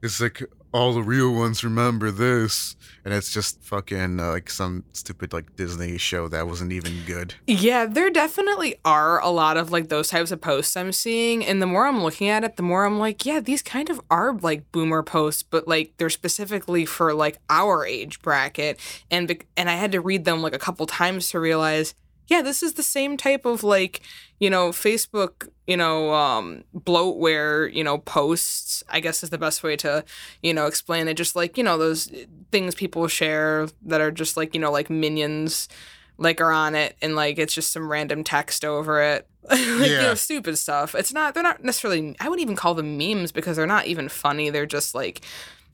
[0.02, 0.42] it's like
[0.74, 5.56] all the real ones remember this," and it's just fucking uh, like some stupid like
[5.56, 7.34] Disney show that wasn't even good.
[7.46, 11.44] Yeah, there definitely are a lot of like those types of posts I'm seeing.
[11.46, 14.00] And the more I'm looking at it, the more I'm like, yeah, these kind of
[14.10, 18.80] are like boomer posts, but like they're specifically for like our age bracket.
[19.10, 21.94] And and I had to read them like a couple times to realize,
[22.28, 24.00] yeah, this is the same type of like,
[24.38, 29.62] you know, Facebook, you know, um bloatware, you know, posts, I guess is the best
[29.62, 30.04] way to,
[30.42, 31.14] you know, explain it.
[31.16, 32.10] Just like, you know, those
[32.50, 35.68] things people share that are just like, you know, like minions
[36.16, 39.90] like are on it and like it's just some random text over it like you
[39.90, 40.02] Yeah.
[40.02, 43.56] know stupid stuff it's not they're not necessarily i wouldn't even call them memes because
[43.56, 45.22] they're not even funny they're just like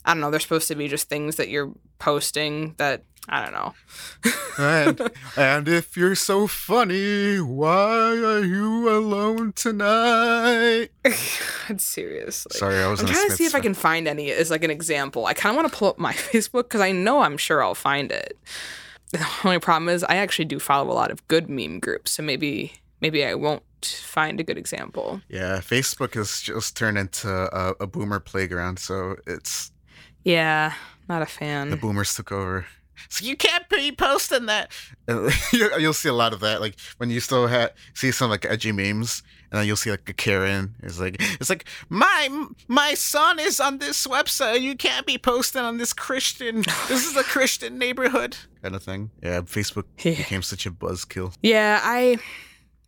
[0.05, 3.53] i don't know they're supposed to be just things that you're posting that i don't
[3.53, 3.73] know
[4.59, 10.89] And and if you're so funny, why are you alone tonight?
[11.69, 13.01] God, seriously Sorry, I was.
[13.01, 15.55] i'm trying to see if i can find any as like an example i kind
[15.55, 18.37] of want to pull up my facebook because i know i'm sure i'll find it
[19.13, 22.23] the only problem is i actually do follow a lot of good meme groups so
[22.23, 27.75] maybe maybe i won't find a good example Yeah, Facebook has just turned into a,
[27.81, 29.73] a boomer playground, so it's
[30.25, 30.75] yeah
[31.09, 31.71] not a fan.
[31.71, 32.67] the boomers took over.
[33.09, 34.71] So you can't be posting that.
[35.09, 38.31] And you- You'll see a lot of that, like when you still ha- see some
[38.31, 42.29] like edgy memes, and then you'll see like a Karen is like it's like my
[42.69, 44.61] my son is on this website.
[44.61, 46.63] You can't be posting on this Christian.
[46.89, 49.11] This is a Christian neighborhood kind of thing.
[49.23, 50.17] Yeah, Facebook Yeah.
[50.17, 51.35] became such a buzzkill.
[51.43, 52.19] Yeah, I.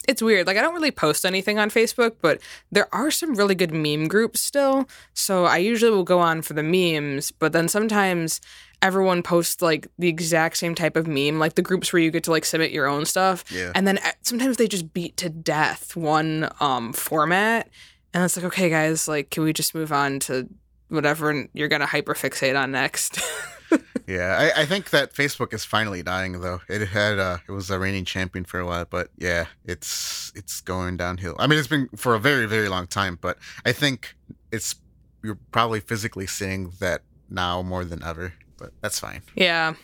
[0.08, 0.46] It's weird.
[0.46, 4.08] Like I don't really post anything on Facebook, but there are some really good meme
[4.08, 4.88] groups still.
[5.14, 8.40] So I usually will go on for the memes, but then sometimes
[8.82, 12.24] everyone posts like the exact same type of meme, like the groups where you get
[12.24, 13.44] to like submit your own stuff.
[13.50, 13.70] Yeah.
[13.74, 17.68] And then uh, sometimes they just beat to death one um format,
[18.12, 20.48] and it's like, okay, guys, like, can we just move on to
[20.88, 23.20] whatever you're gonna hyperfixate on next?
[24.06, 26.60] Yeah, I, I think that Facebook is finally dying though.
[26.68, 30.60] It had uh it was a reigning champion for a while, but yeah, it's it's
[30.60, 31.36] going downhill.
[31.38, 34.16] I mean, it's been for a very very long time, but I think
[34.50, 34.74] it's
[35.22, 38.34] you're probably physically seeing that now more than ever.
[38.58, 39.22] But that's fine.
[39.36, 39.74] yeah.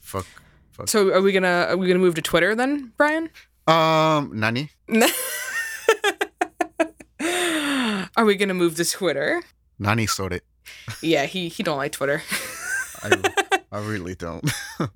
[0.00, 0.26] Fuck.
[0.86, 3.30] So are we gonna are we gonna move to Twitter then, Brian?
[3.66, 4.70] Um, Nani.
[8.16, 9.42] Are we gonna move to Twitter?
[9.78, 10.44] Nani sold it.
[11.02, 12.22] Yeah, he he don't like Twitter.
[13.12, 14.44] I, I really don't.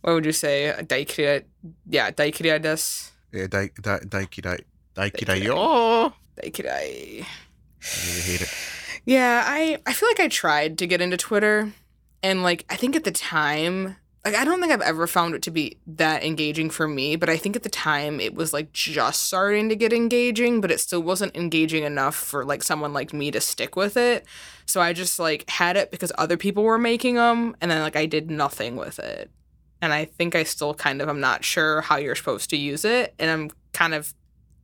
[0.00, 0.72] What would you say?
[0.78, 1.42] Daikiri,
[1.90, 3.10] yeah, daikiri des.
[3.32, 4.58] yeah, dai dai daiki dai
[4.94, 5.54] daiki dai yo.
[5.56, 6.12] Oh!
[6.40, 6.68] Daikiri.
[6.70, 7.26] I
[8.06, 8.54] really hate it.
[9.04, 11.72] Yeah, I I feel like I tried to get into Twitter,
[12.22, 13.96] and like I think at the time,
[14.28, 17.16] like I don't think I've ever found it to be that engaging for me.
[17.16, 20.70] But I think at the time it was like just starting to get engaging, but
[20.70, 24.26] it still wasn't engaging enough for like someone like me to stick with it.
[24.66, 27.96] So I just like had it because other people were making them, and then like
[27.96, 29.30] I did nothing with it.
[29.80, 32.84] And I think I still kind of I'm not sure how you're supposed to use
[32.84, 34.12] it, and I'm kind of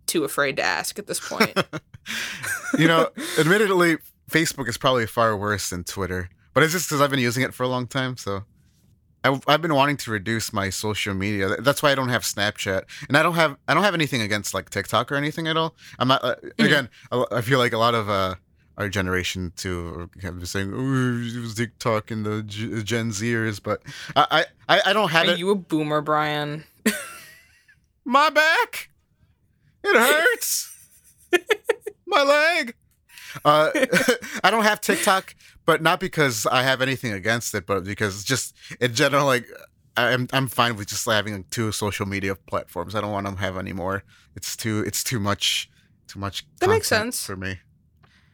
[0.07, 1.57] too afraid to ask at this point.
[2.79, 3.96] you know, admittedly,
[4.31, 7.55] Facebook is probably far worse than Twitter, but it's just because I've been using it
[7.55, 8.18] for a long time.
[8.18, 8.44] So
[9.24, 11.56] I've, I've been wanting to reduce my social media.
[11.60, 14.52] That's why I don't have Snapchat, and I don't have I don't have anything against
[14.54, 15.74] like TikTok or anything at all.
[15.98, 16.88] I'm not uh, again.
[17.10, 18.34] I I feel like a lot of uh,
[18.76, 23.62] our generation too are kind of saying it was TikTok and the G- Gen Zers,
[23.62, 23.82] but
[24.14, 25.38] I I, I don't have Are it.
[25.38, 26.64] you a boomer, Brian?
[28.04, 28.90] My back.
[29.82, 30.70] It hurts.
[32.06, 32.74] My leg.
[33.44, 33.70] Uh,
[34.44, 35.34] I don't have TikTok,
[35.66, 39.46] but not because I have anything against it, but because just in general, like
[39.96, 42.94] I'm I'm fine with just having like, two social media platforms.
[42.94, 44.03] I don't want to have any more.
[44.35, 45.70] It's too it's too much
[46.09, 46.46] too much.
[46.61, 47.24] That makes sense.
[47.24, 47.59] for me.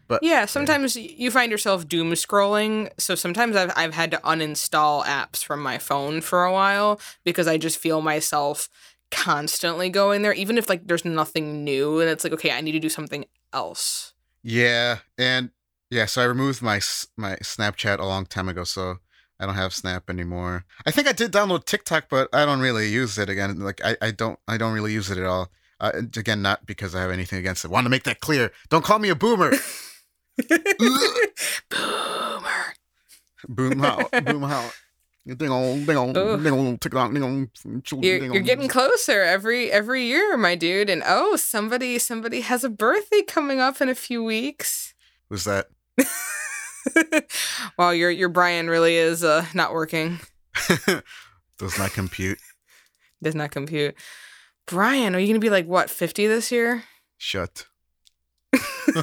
[0.09, 2.91] But Yeah, sometimes y you find yourself doom scrolling.
[2.99, 7.47] So sometimes I've I've had to uninstall apps from my phone for a while because
[7.47, 8.69] I just feel myself
[9.11, 12.73] constantly going there, even if like there's nothing new, and it's like okay, I need
[12.73, 14.15] to do something else.
[14.43, 15.51] Yeah, and
[15.91, 16.81] yeah, so I removed my
[17.17, 18.99] my Snapchat a long time ago, so
[19.41, 20.65] I don't have Snap anymore.
[20.87, 23.59] I think I did download TikTok, but I don't really use it again.
[23.59, 25.51] Like I, I don't I don't really use it at all.
[25.81, 27.71] Uh, again, not because I have anything against it.
[27.71, 28.53] Want to make that clear.
[28.69, 29.53] Don't call me a boomer.
[31.71, 32.75] Boomer.
[33.49, 34.71] Boom how boom how.
[35.27, 37.51] Ding on, ding on, ding on, TikTok, ding on,
[38.01, 40.89] You're, you're getting closer every every year, my dude.
[40.89, 44.95] And oh, somebody somebody has a birthday coming up in a few weeks.
[45.29, 45.69] Who's that?
[47.79, 50.21] wow, your your Brian really is uh, not working.
[51.59, 52.39] Does not compute.
[53.23, 53.95] Does not compute.
[54.67, 56.85] Brian, are you gonna be like what fifty this year?
[57.19, 57.67] Shut.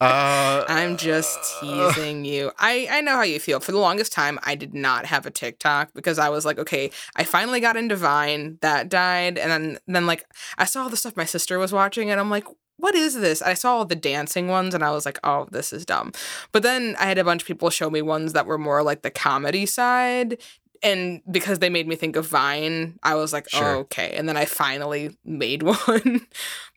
[0.00, 2.50] uh, I'm just teasing you.
[2.58, 3.60] I I know how you feel.
[3.60, 6.90] For the longest time, I did not have a TikTok because I was like, okay,
[7.14, 8.58] I finally got into Vine.
[8.60, 10.24] That died, and then then like
[10.58, 12.44] I saw all the stuff my sister was watching, and I'm like.
[12.76, 13.40] What is this?
[13.40, 16.12] I saw all the dancing ones and I was like, oh, this is dumb.
[16.52, 19.02] But then I had a bunch of people show me ones that were more like
[19.02, 20.38] the comedy side.
[20.82, 23.64] And because they made me think of Vine, I was like, Sure.
[23.76, 24.12] oh, okay.
[24.16, 26.26] And then I finally made one.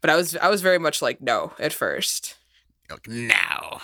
[0.02, 2.36] but I was I was very much like, no, at first.
[2.90, 3.82] like, now,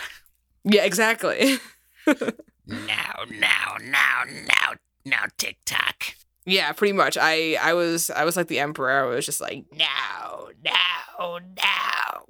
[0.63, 1.57] Yeah, exactly.
[2.07, 4.73] now, now, now, now,
[5.05, 6.15] now, TikTok.
[6.45, 7.17] Yeah, pretty much.
[7.19, 8.91] I I was I was like the emperor.
[8.91, 12.25] I was just like now, now, now.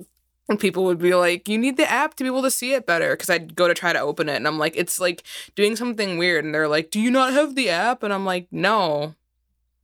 [0.50, 2.86] And people would be like, "You need the app to be able to see it
[2.86, 5.24] better." Because I'd go to try to open it, and I'm like, "It's like
[5.56, 8.48] doing something weird." And they're like, "Do you not have the app?" And I'm like,
[8.52, 9.16] "No."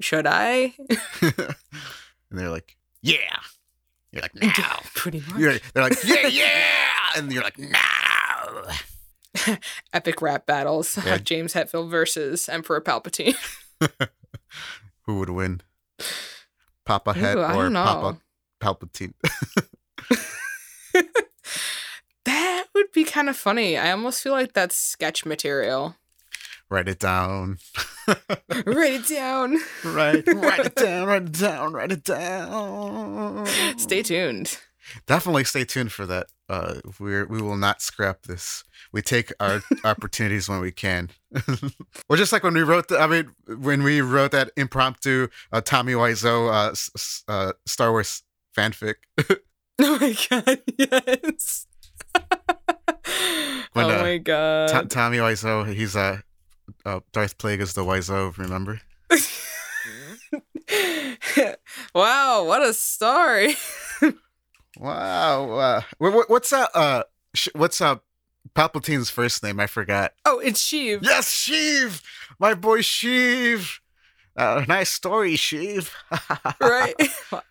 [0.01, 0.73] Should I?
[1.21, 1.55] and
[2.31, 3.39] they're like, yeah.
[4.11, 4.79] You're like, now.
[4.95, 5.37] pretty much.
[5.37, 6.47] You're, they're like, yeah, yeah.
[7.17, 9.57] And you're like, now.
[9.93, 10.97] Epic rap battles.
[11.05, 11.17] Yeah.
[11.17, 13.35] James Hetfield versus Emperor Palpatine.
[15.03, 15.61] Who would win?
[16.85, 17.69] Papa Head or.
[17.71, 18.19] Papa
[18.61, 19.13] Palpatine?
[22.25, 23.77] That would be kind of funny.
[23.77, 25.95] I almost feel like that's sketch material.
[26.69, 27.57] Write it down.
[28.07, 29.57] Write it down.
[29.83, 33.47] right, write it down, write it down, write it down.
[33.77, 34.59] Stay tuned.
[35.07, 36.27] Definitely stay tuned for that.
[36.49, 38.63] Uh, we're we will not scrap this.
[38.91, 41.11] We take our opportunities when we can.
[42.09, 45.61] well, just like when we wrote, the, I mean, when we wrote that impromptu uh,
[45.61, 48.23] Tommy Wiseau uh, s- uh, Star Wars
[48.57, 48.95] fanfic.
[49.81, 51.65] Oh my god, yes.
[53.71, 54.67] When, oh uh, my god.
[54.67, 56.19] To- Tommy Wiseau, he's uh,
[56.85, 58.37] uh, Darth Plagueis the Wiseau.
[58.37, 58.81] Remember?
[61.95, 63.55] wow, what a story.
[64.79, 65.51] Wow.
[65.51, 67.03] Uh, what, what, what's uh, uh,
[67.35, 67.97] sh- what's uh,
[68.55, 69.59] Palpatine's first name?
[69.59, 70.13] I forgot.
[70.25, 71.03] Oh, it's Sheev.
[71.03, 72.01] Yes, Sheev,
[72.39, 73.79] my boy Sheev.
[74.37, 75.91] Uh, nice story, Sheev.
[76.61, 76.95] Right.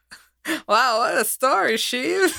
[0.67, 2.35] wow, what a story, Sheev.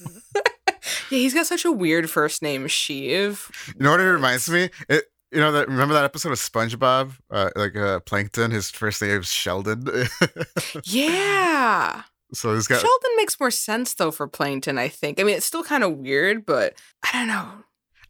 [0.34, 0.72] yeah,
[1.10, 3.50] he's got such a weird first name, Sheev.
[3.74, 4.70] You know what it reminds me?
[4.88, 7.12] It you know that remember that episode of SpongeBob?
[7.30, 9.86] Uh, like uh, Plankton, his first name is Sheldon.
[10.84, 12.02] Yeah.
[12.32, 15.20] So he's got Sheldon makes more sense though for Plankton, I think.
[15.20, 17.48] I mean, it's still kind of weird, but I don't know.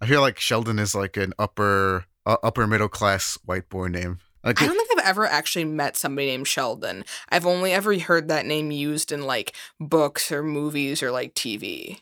[0.00, 4.18] I feel like Sheldon is like an upper uh, upper middle class white boy name.
[4.44, 7.04] Like I don't think I've ever actually met somebody named Sheldon.
[7.28, 12.00] I've only ever heard that name used in like books or movies or like TV.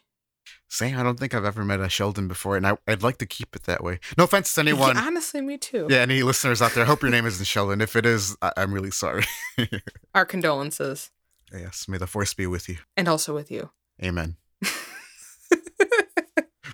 [0.73, 0.97] Same.
[0.97, 3.57] I don't think I've ever met a Sheldon before, and I, I'd like to keep
[3.57, 3.99] it that way.
[4.17, 4.95] No offense to anyone.
[4.95, 5.89] Yeah, honestly, me too.
[5.91, 7.81] Yeah, any listeners out there, I hope your name isn't Sheldon.
[7.81, 9.25] If it is, I- I'm really sorry.
[10.15, 11.11] Our condolences.
[11.53, 12.77] Yes, may the force be with you.
[12.97, 13.71] And also with you.
[14.03, 14.37] Amen.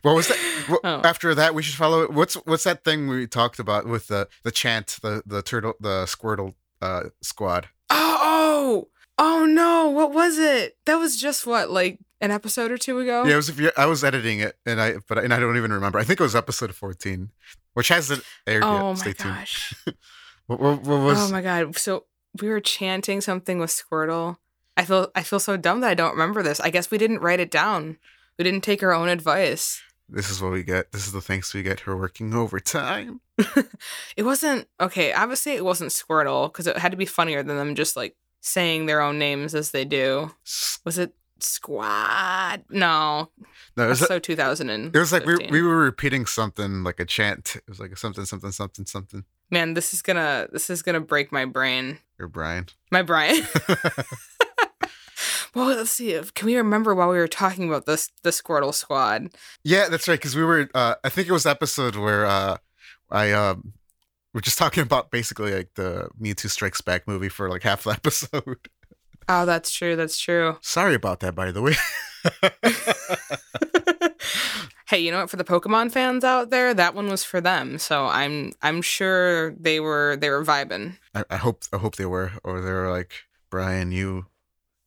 [0.03, 0.39] What was that?
[0.69, 1.01] Wha- Oh.
[1.03, 2.13] After that, we should follow it.
[2.13, 6.05] What's what's that thing we talked about with the the chant, the the turtle, the
[6.05, 7.69] Squirtle uh, squad?
[7.91, 9.89] Oh, oh, oh no!
[9.91, 10.77] What was it?
[10.87, 13.25] That was just what, like an episode or two ago.
[13.25, 13.51] Yeah, it was.
[13.77, 15.99] I was editing it, and I but and I don't even remember.
[15.99, 17.31] I think it was episode fourteen,
[17.75, 18.83] which hasn't aired Oh yet.
[18.83, 19.35] my Stay tuned.
[19.35, 19.75] gosh!
[20.47, 21.29] What, what, what was?
[21.29, 21.77] oh my god!
[21.77, 22.05] So
[22.41, 24.37] we were chanting something with Squirtle.
[24.77, 26.61] I feel I feel so dumb that I don't remember this.
[26.61, 27.99] I guess we didn't write it down.
[28.39, 29.83] We didn't take our own advice.
[30.09, 30.93] This is what we get.
[30.93, 33.21] This is the thanks we get for working overtime.
[34.17, 35.13] It wasn't okay.
[35.13, 38.87] Obviously, it wasn't Squirtle because it had to be funnier than them just like saying
[38.87, 40.31] their own names as they do.
[40.85, 42.65] Was it Squad?
[42.71, 43.31] No,
[43.77, 44.71] No, it was, that's so 2000.
[44.71, 47.57] And it was like we we were repeating something like a chant.
[47.57, 49.25] It was like something something something something.
[49.51, 51.99] man, this is gonna this is gonna break my brain.
[52.19, 52.67] Your Brian.
[52.91, 53.43] My brain.
[55.57, 56.13] well, let's see.
[56.13, 59.31] If, can we remember while we were talking about this the Squirtle Squad?
[59.65, 60.19] Yeah, that's right.
[60.19, 62.59] Because we were, uh, I think it was episode where uh,
[63.11, 63.73] I um,
[64.35, 67.91] we're just talking about basically like the Mewtwo Strikes Back movie for like half the
[67.93, 68.69] episode.
[69.31, 69.97] Oh, that's true.
[69.97, 70.59] That's true.
[70.61, 71.73] Sorry about that, by the way.
[74.89, 75.31] hey, you know what?
[75.31, 77.79] For the Pokemon fans out there, that one was for them.
[77.79, 80.99] So I'm I'm sure they were they were vibing.
[81.15, 83.15] I, I hope I hope they were, or they were like
[83.49, 84.27] Brian, you,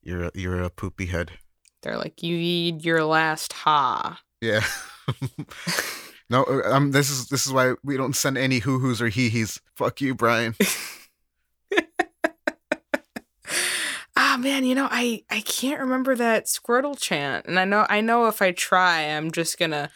[0.01, 1.31] you're a, you're a poopy head.
[1.81, 4.19] They're like, you eat your last ha.
[4.41, 4.63] Yeah.
[6.29, 9.07] no, uh, um, this is this is why we don't send any hoo hoos or
[9.09, 9.61] hee hees.
[9.75, 10.55] Fuck you, Brian.
[14.21, 18.01] Ah man, you know, I I can't remember that Squirtle chant, and I know I
[18.01, 19.89] know if I try, I'm just gonna,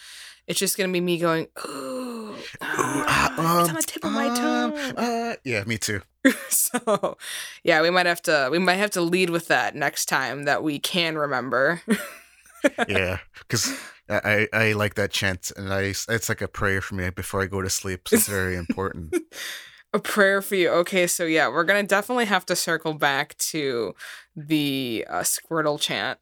[0.47, 4.35] it's just gonna be me going, ooh, ah, it's on the tip of my um,
[4.35, 4.97] tongue.
[4.97, 6.01] uh, yeah, me too.
[6.49, 7.17] so,
[7.63, 10.63] yeah, we might have to we might have to lead with that next time that
[10.63, 11.81] we can remember.
[12.87, 13.73] yeah, because
[14.09, 17.41] I, I I like that chant, and I it's like a prayer for me before
[17.41, 18.07] I go to sleep.
[18.07, 19.15] So it's very important.
[19.95, 20.69] A prayer for you.
[20.69, 23.93] Okay, so yeah, we're gonna definitely have to circle back to
[24.35, 26.17] the uh, Squirtle chant.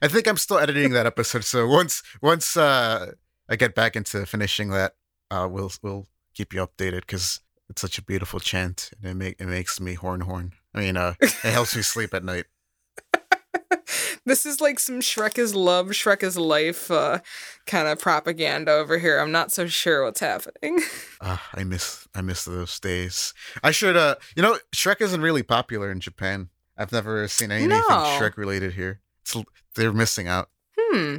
[0.00, 3.14] I think I'm still editing that episode, so once once uh,
[3.48, 4.94] I get back into finishing that,
[5.30, 9.40] uh, we'll we'll keep you updated because it's such a beautiful chant, and it make
[9.40, 10.52] it makes me horn horn.
[10.74, 12.46] I mean, uh, it helps me sleep at night.
[14.24, 17.20] this is like some Shrek is love, Shrek is life uh,
[17.66, 19.18] kind of propaganda over here.
[19.18, 20.80] I'm not so sure what's happening.
[21.20, 23.34] Uh, I miss I miss those days.
[23.62, 26.48] I should uh, you know, Shrek isn't really popular in Japan.
[26.76, 28.18] I've never seen anything No.
[28.18, 29.00] Shrek related here.
[29.22, 29.36] It's,
[29.74, 30.48] they're missing out.
[30.78, 31.16] Hmm.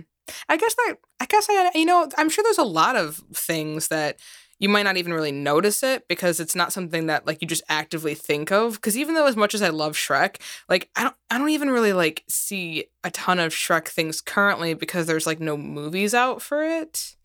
[0.47, 0.95] I guess that
[1.29, 4.19] guess I you know I'm sure there's a lot of things that
[4.59, 7.63] you might not even really notice it because it's not something that like you just
[7.69, 11.15] actively think of because even though as much as I love Shrek like I don't
[11.29, 15.39] I don't even really like see a ton of Shrek things currently because there's like
[15.39, 17.15] no movies out for it.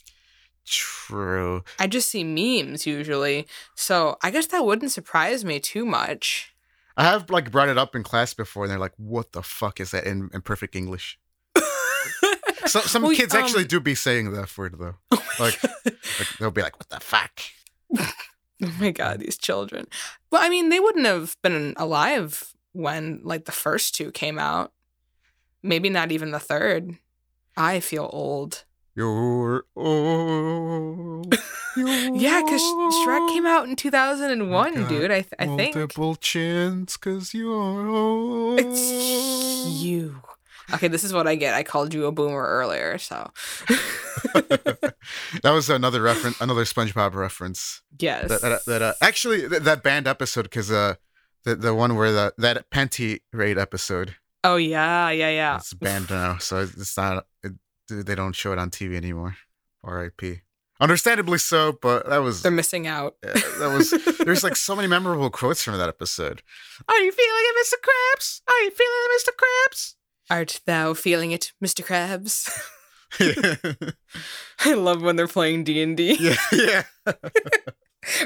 [0.67, 1.63] True.
[1.79, 3.47] I just see memes usually.
[3.75, 6.55] So I guess that wouldn't surprise me too much.
[6.97, 9.81] I have like brought it up in class before, and they're like, "What the fuck
[9.81, 11.19] is that?" in, in perfect English.
[12.67, 14.95] So, some Well, kids um, actually do be saying the F word though.
[15.41, 17.41] Like, like they'll be like, "What the fuck?"
[18.63, 19.87] Oh my god, these children.
[20.31, 24.73] Well, I mean, they wouldn't have been alive when like the first two came out.
[25.63, 26.97] Maybe not even the third.
[27.57, 28.65] I feel old.
[28.95, 31.35] You're old.
[31.77, 34.89] Yeah, because Shrek came out in 2001, God.
[34.89, 35.11] dude.
[35.11, 35.75] I, th- I think.
[35.75, 38.61] Multiple chins, cause you're old.
[38.61, 40.23] It's you.
[40.73, 41.55] Okay, this is what I get.
[41.55, 43.31] I called you a boomer earlier, so.
[44.35, 44.95] that
[45.45, 47.83] was another reference, another SpongeBob reference.
[47.99, 48.29] yes.
[48.29, 50.95] That that, that uh, actually that, that band episode because uh
[51.45, 55.57] the the one where the that panty raid episode oh, yeah, yeah, yeah.
[55.57, 57.53] it's banned now, so it's not it,
[57.89, 59.37] they don't show it on TV anymore.
[59.83, 60.41] R.I.P.
[60.81, 63.17] Understandably so, but that was They're missing out.
[63.25, 63.91] yeah, that was
[64.25, 66.43] there's like so many memorable quotes from that episode.
[66.89, 67.75] Are you feeling it, Mr.
[67.81, 68.41] Krabs?
[68.49, 69.31] Are you feeling it, Mr.
[69.39, 69.95] Krabs?
[70.31, 71.85] Art thou feeling it, Mr.
[71.85, 72.51] Krabs?
[74.61, 76.83] I love when they're playing D&D yeah, yeah.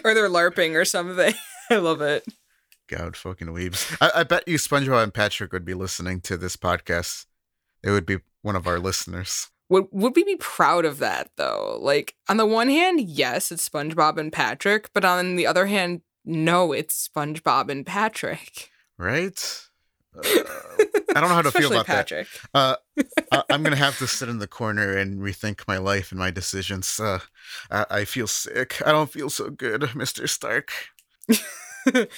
[0.05, 1.35] or they're LARPing or something.
[1.71, 2.25] I love it.
[2.89, 3.97] God, fucking weebs.
[4.01, 7.27] I, I bet you SpongeBob and Patrick would be listening to this podcast.
[7.83, 9.49] They would be one of our listeners.
[9.69, 11.79] Would would we be proud of that though?
[11.83, 16.01] Like on the one hand, yes, it's SpongeBob and Patrick, but on the other hand,
[16.25, 18.71] no, it's SpongeBob and Patrick.
[18.97, 19.68] Right?
[20.17, 20.21] Uh,
[21.15, 22.29] I don't know how to feel about Patrick.
[22.53, 22.59] that.
[22.59, 23.03] Uh,
[23.33, 26.31] I, I'm gonna have to sit in the corner and rethink my life and my
[26.31, 26.99] decisions.
[27.01, 27.21] Uh,
[27.71, 28.81] I, I feel sick.
[28.87, 30.71] I don't feel so good, Mister Stark.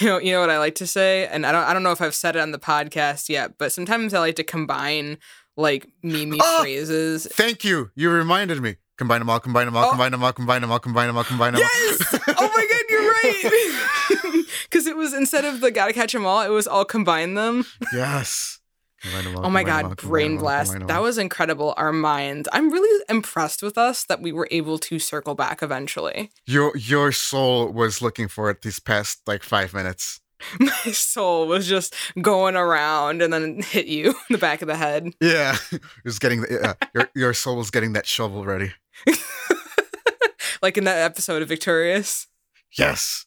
[0.00, 1.90] You know, you know what I like to say, and I don't, I don't know
[1.90, 5.18] if I've said it on the podcast yet, but sometimes I like to combine
[5.56, 6.60] like meme Oh!
[6.60, 7.26] phrases.
[7.32, 7.90] Thank you.
[7.96, 8.76] You reminded me.
[8.98, 9.40] Combine them all.
[9.40, 9.86] Combine them all.
[9.86, 9.88] Oh.
[9.90, 10.32] Combine them all.
[10.32, 10.78] Combine them all.
[10.78, 11.24] Combine them all.
[11.24, 11.68] Combine them all.
[11.74, 12.20] Yes!
[12.38, 12.66] oh my
[13.00, 14.44] right.
[14.64, 17.64] Because it was instead of the gotta catch them all, it was all combine them.
[17.92, 18.60] yes.
[19.04, 20.86] All, Oh my them all, god, brain all, blast.
[20.86, 21.74] That was incredible.
[21.76, 22.48] Our minds.
[22.52, 26.30] I'm really impressed with us that we were able to circle back eventually.
[26.46, 30.20] Your your soul was looking for it these past like five minutes.
[30.60, 34.76] My soul was just going around and then hit you in the back of the
[34.76, 35.12] head.
[35.20, 38.72] Yeah, it was getting the, uh, your your soul was getting that shovel ready.
[40.62, 42.26] like in that episode of Victorious.
[42.72, 43.26] Yes.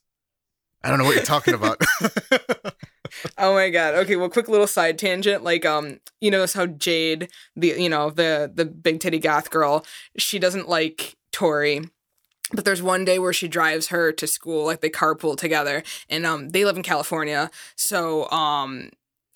[0.84, 1.82] I don't know what you're talking about.
[3.38, 3.94] Oh my god.
[3.94, 5.44] Okay, well quick little side tangent.
[5.44, 9.86] Like um, you notice how Jade, the you know, the the big titty goth girl,
[10.18, 11.82] she doesn't like Tori.
[12.52, 16.26] But there's one day where she drives her to school, like they carpool together, and
[16.26, 17.50] um they live in California.
[17.76, 18.90] So um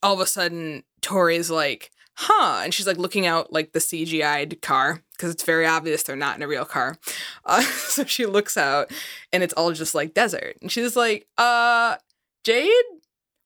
[0.03, 4.61] all of a sudden Tori's like, huh, and she's like looking out like the CGI'd
[4.61, 6.97] car because it's very obvious they're not in a real car.
[7.43, 8.91] Uh, so she looks out
[9.33, 10.57] and it's all just like desert.
[10.61, 11.95] And she's like, uh,
[12.43, 12.71] Jade,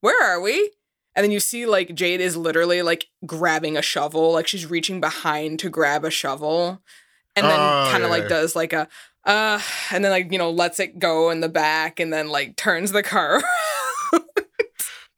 [0.02, 0.72] where are we?
[1.16, 5.00] And then you see like Jade is literally like grabbing a shovel, like she's reaching
[5.02, 6.82] behind to grab a shovel.
[7.36, 8.88] And then Oh, kind of yeah, like does like a
[9.26, 9.60] uh
[9.92, 12.92] and then like, you know, lets it go in the back and then like turns
[12.92, 13.36] the car
[14.14, 14.24] around.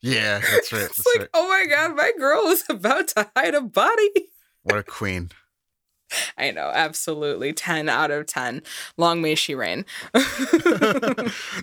[0.00, 0.82] yeah, that's right.
[0.82, 1.28] it's like, right.
[1.34, 4.28] oh my god, my girl is about to hide a body.
[4.62, 5.30] What a queen.
[6.38, 7.52] I know, absolutely.
[7.52, 8.62] 10 out of 10.
[8.96, 9.84] Long may she reign.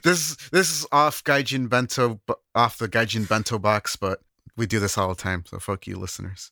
[0.04, 2.20] this this is off Gaijin Bento
[2.56, 4.22] off the Gaijin Bento box, but
[4.58, 5.43] we do this all the time.
[5.47, 6.52] So fuck you, listeners.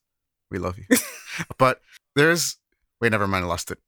[0.51, 0.85] We love you.
[1.57, 1.81] but
[2.15, 2.57] there's
[3.01, 3.45] wait, never mind.
[3.45, 3.79] I lost it.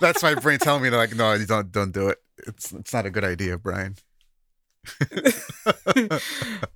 [0.00, 2.18] That's my brain telling me like, no, you don't don't do it.
[2.46, 3.96] It's it's not a good idea, Brian.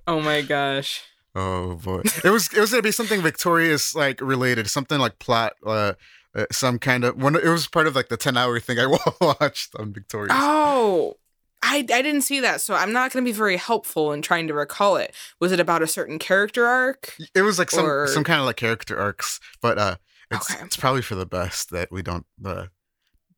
[0.07, 1.03] oh my gosh.
[1.39, 5.53] Oh boy, it was it was gonna be something Victorious like related, something like plot,
[5.63, 5.93] uh,
[6.33, 7.35] uh some kind of one.
[7.35, 8.87] It was part of like the ten hour thing I
[9.21, 10.33] watched on Victorious.
[10.35, 11.13] Oh,
[11.61, 14.47] I, I didn't see that, so I'm not going to be very helpful in trying
[14.47, 15.13] to recall it.
[15.39, 17.15] Was it about a certain character arc?
[17.35, 19.97] It was like some Or- some kind of like character arcs, but uh,
[20.31, 20.63] it's Okay.
[20.65, 22.65] it's probably for the best that we don't uh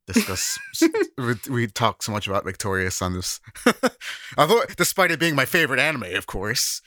[0.08, 0.58] discuss.
[1.18, 3.42] we, we talk so much about Victorious on this,
[4.38, 6.82] although despite it being my favorite anime, of course.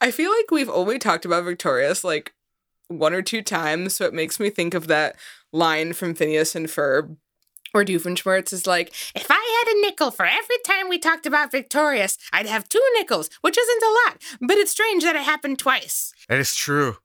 [0.00, 2.32] I feel like we've only talked about Victorious like
[2.88, 5.16] one or two times, so it makes me think of that
[5.52, 7.16] line from Phineas and Ferb
[7.74, 9.34] where Doofenshmirtz is like, If I
[9.66, 13.58] had a nickel for every time we talked about Victorious, I'd have two nickels, which
[13.58, 16.14] isn't a lot, but it's strange that it happened twice.
[16.28, 16.98] That is true.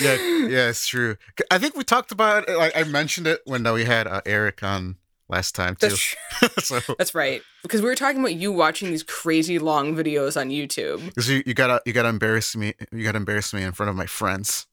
[0.00, 0.16] yeah,
[0.48, 1.16] yeah, it's true.
[1.50, 2.56] I think we talked about it.
[2.56, 4.96] Like I mentioned it when we had uh, Eric on
[5.32, 5.88] last time too.
[5.88, 7.42] That's, so that's right.
[7.62, 11.04] Because we were talking about you watching these crazy long videos on YouTube.
[11.06, 13.96] because you, you gotta you gotta embarrass me you gotta embarrass me in front of
[13.96, 14.66] my friends.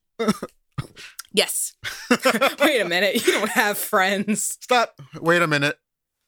[1.32, 1.74] Yes.
[2.60, 3.26] Wait a minute.
[3.26, 4.58] You don't have friends.
[4.60, 5.00] Stop.
[5.20, 5.78] Wait a minute.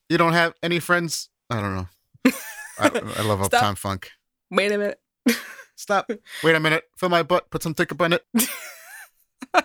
[0.09, 1.29] You don't have any friends?
[1.51, 1.89] I don't know.
[2.79, 3.55] I, I love Stop.
[3.55, 4.11] Uptown Funk.
[4.51, 5.01] Wait a minute.
[5.77, 6.11] Stop.
[6.45, 6.85] Wait a minute.
[6.97, 7.51] Fill my butt.
[7.51, 8.25] Put some thick up in it.
[9.55, 9.63] I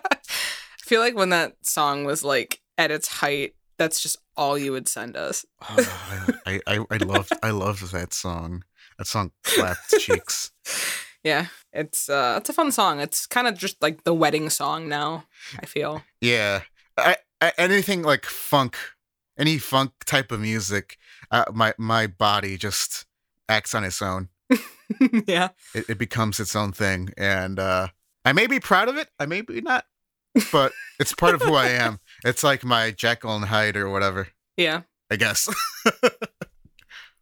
[0.80, 4.88] feel like when that song was like at its height, that's just all you would
[4.88, 5.45] send us.
[5.61, 8.63] Oh, I, I I loved I loved that song.
[8.97, 10.51] That song clapped cheeks.
[11.23, 13.01] Yeah, it's uh, it's a fun song.
[13.01, 15.25] It's kind of just like the wedding song now.
[15.59, 16.03] I feel.
[16.21, 16.61] Yeah,
[16.95, 18.78] I, I anything like funk,
[19.38, 20.97] any funk type of music,
[21.30, 23.05] uh, my my body just
[23.49, 24.30] acts on its own.
[25.28, 25.49] yeah.
[25.73, 27.88] It, it becomes its own thing, and uh,
[28.23, 29.09] I may be proud of it.
[29.19, 29.86] I may be not,
[30.51, 31.99] but it's part of who I am.
[32.26, 34.28] It's like my Jekyll and Hyde or whatever.
[34.57, 34.82] Yeah.
[35.11, 35.47] I guess.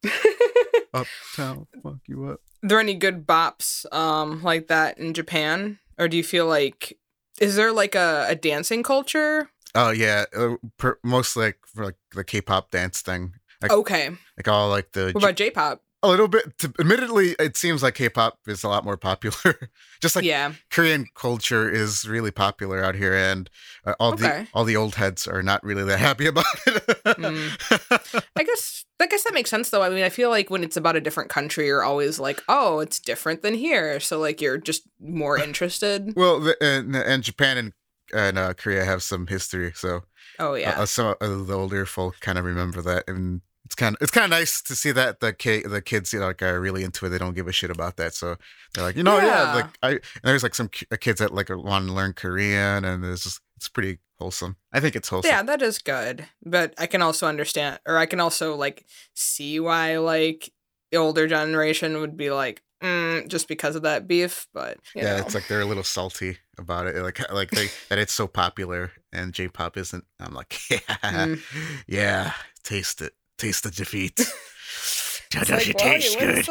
[0.94, 2.40] Uptown, fuck you up.
[2.64, 6.98] Are there any good bops um like that in Japan, or do you feel like
[7.40, 9.50] is there like a, a dancing culture?
[9.74, 14.10] Oh yeah, uh, per, mostly like for like the K-pop dance thing, Like- Okay.
[14.38, 15.82] like all like the What about J-pop?
[16.06, 16.58] A little bit.
[16.60, 19.70] To, admittedly, it seems like K-pop is a lot more popular.
[20.02, 20.54] Just like yeah.
[20.70, 23.50] Korean culture is really popular out here, and
[23.86, 24.44] uh, all Okay.
[24.44, 26.86] the all the old heads are not really that happy about it.
[27.18, 28.22] Mm.
[28.36, 29.82] I guess I guess that makes sense though.
[29.82, 32.80] I mean, I feel like when it's about a different country, you're always like, "Oh,
[32.80, 36.14] it's different than here," so like you're just more interested.
[36.16, 37.74] well, the, and, and Japan and
[38.14, 40.02] and uh, Korea have some history, so
[40.38, 40.80] Oh uh, yeah.
[40.82, 44.12] uh, some of the older folk kind of remember that, and it's kind of it's
[44.12, 46.84] kind of nice to see that the ki- the kids you know, like are really
[46.84, 47.10] into it.
[47.10, 48.36] They don't give a shit about that, so
[48.74, 49.54] they're like, you know, yeah, Yeah.
[49.56, 53.04] like I and there's like some uh, kids that like want to learn Korean, and
[53.04, 54.56] it's just it's pretty wholesome.
[54.72, 55.30] I think it's wholesome.
[55.32, 56.28] Yeah, that is good.
[56.46, 60.52] But I can also understand, or I can also like see why like
[60.92, 64.48] the older generation would be like, mm, just because of that beef.
[64.54, 65.24] But you yeah, know.
[65.24, 68.92] it's like they're a little salty about it, like like they that it's so popular
[69.12, 70.06] and J-pop isn't.
[70.20, 71.40] I'm like, yeah, Mm.
[71.88, 74.16] yeah, taste it, taste the defeat.
[75.32, 76.48] Does like, it "Wow, you taste good?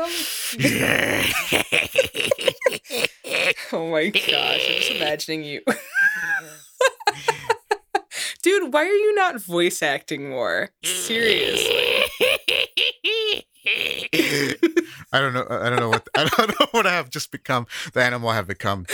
[0.59, 1.24] Yeah.
[3.72, 5.62] oh my gosh, I'm just imagining you.
[8.43, 10.70] Dude, why are you not voice acting more?
[10.82, 12.05] Seriously.
[15.12, 15.47] I don't know.
[15.49, 17.66] I don't know what I don't know what I have just become.
[17.93, 18.85] The animal I have become.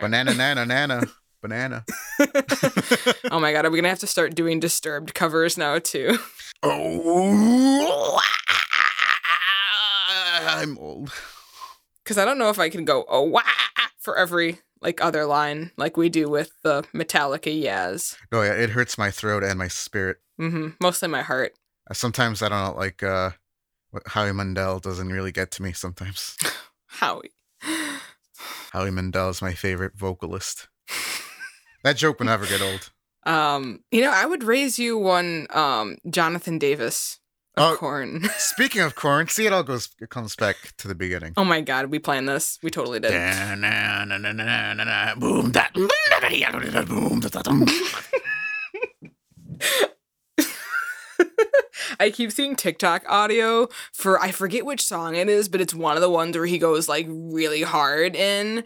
[0.00, 1.02] Banana, nana, nana,
[1.42, 1.84] banana.
[3.30, 6.18] oh my god, are we gonna have to start doing disturbed covers now too?
[6.62, 8.20] Oh,
[10.46, 11.12] I'm old.
[12.02, 13.42] Because I don't know if I can go oh wah
[13.98, 18.16] for every like other line like we do with the Metallica Yaz.
[18.30, 20.18] No, yeah, it hurts my throat and my spirit.
[20.40, 20.68] Mm-hmm.
[20.80, 21.54] Mostly my heart.
[21.90, 23.30] Uh, Sometimes I don't know, like uh,
[23.90, 25.72] what Howie Mandel doesn't really get to me.
[25.72, 26.36] Sometimes
[26.86, 27.30] Howie.
[28.72, 30.68] Howie Mandel is my favorite vocalist.
[31.84, 32.90] That joke will never get old.
[33.26, 37.18] Um, you know, I would raise you one um Jonathan Davis
[37.58, 37.76] of Oh.
[37.76, 38.24] Korn.
[38.38, 41.34] Speaking of corn, see it all goes it comes back to the beginning.
[41.36, 42.58] oh my god, we planned this.
[42.62, 43.10] We totally did.
[45.20, 47.52] Boom, that, boom, da, da,
[51.98, 55.96] I keep seeing TikTok audio for I forget which song it is, but it's one
[55.96, 58.64] of the ones where he goes like really hard in.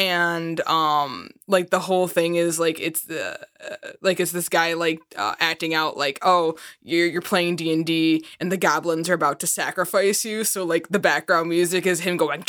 [0.00, 4.74] And um like the whole thing is like it's the uh, like it's this guy
[4.74, 9.40] like uh, acting out like oh you're you're playing D&D and the goblins are about
[9.40, 10.44] to sacrifice you.
[10.44, 12.44] So like the background music is him going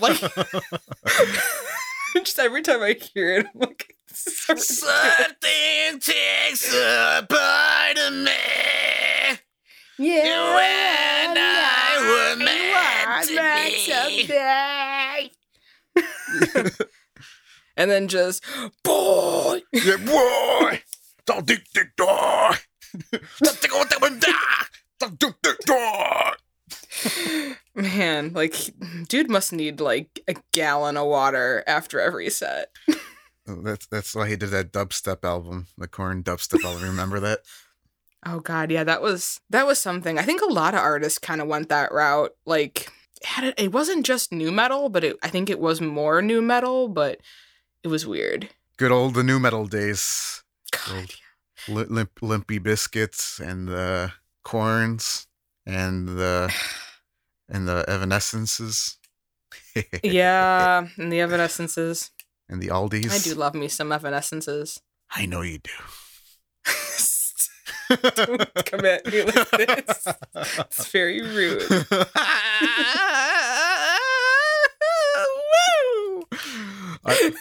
[0.00, 0.20] like
[2.24, 5.18] just every time I hear it I'm like this is so ridiculous.
[5.18, 8.30] Something takes a part of me.
[9.98, 10.58] Yeah,
[11.26, 13.36] and I were meant to
[16.54, 16.76] be.
[17.76, 18.44] and then just
[18.84, 19.62] boy.
[19.72, 20.82] Yeah, boy.
[21.24, 22.56] Don't dig the door.
[23.42, 24.32] Don't dig what they.
[24.98, 26.36] Don't dig the door.
[27.74, 28.70] Man, like
[29.08, 32.70] dude must need like a gallon of water after every set.
[33.46, 36.82] That's that's why he did that dubstep album, the Korn dubstep album.
[36.82, 37.40] Remember that?
[38.24, 40.18] Oh god, yeah, that was that was something.
[40.18, 42.32] I think a lot of artists kind of went that route.
[42.44, 42.90] Like
[43.20, 46.20] it had it, it wasn't just nu metal, but it, I think it was more
[46.20, 47.20] nu metal, but
[47.84, 48.50] it was weird.
[48.76, 50.42] Good old the nu metal days.
[50.72, 51.14] God.
[51.68, 55.28] Li- limp, limpy biscuits and the Korns
[55.64, 56.52] and the
[57.48, 58.96] and the evanescences.
[60.02, 62.10] yeah, and the evanescences.
[62.48, 63.12] And the Aldis.
[63.12, 64.78] I do love me some evanescences.
[65.10, 65.70] I know you do.
[67.88, 70.06] Don't come at me like this.
[70.34, 71.62] It's very rude.
[77.04, 77.32] I-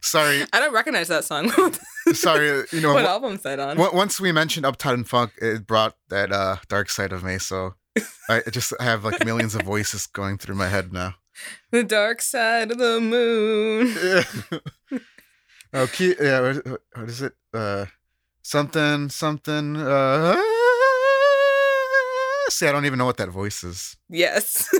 [0.00, 1.50] sorry, I don't recognize that song.
[2.12, 3.76] sorry, you know, what album's that on?
[3.78, 7.38] once we mentioned Uptown Funk, it brought that uh, dark side of me.
[7.38, 7.74] So
[8.28, 11.14] I just have like millions of voices going through my head now.
[11.70, 13.94] The dark side of the moon.
[15.74, 16.40] oh, key, yeah.
[16.40, 17.32] What, what is it?
[17.52, 17.86] Uh,
[18.42, 19.76] something, something.
[19.76, 20.40] Uh,
[22.48, 23.96] see, I don't even know what that voice is.
[24.08, 24.68] Yes.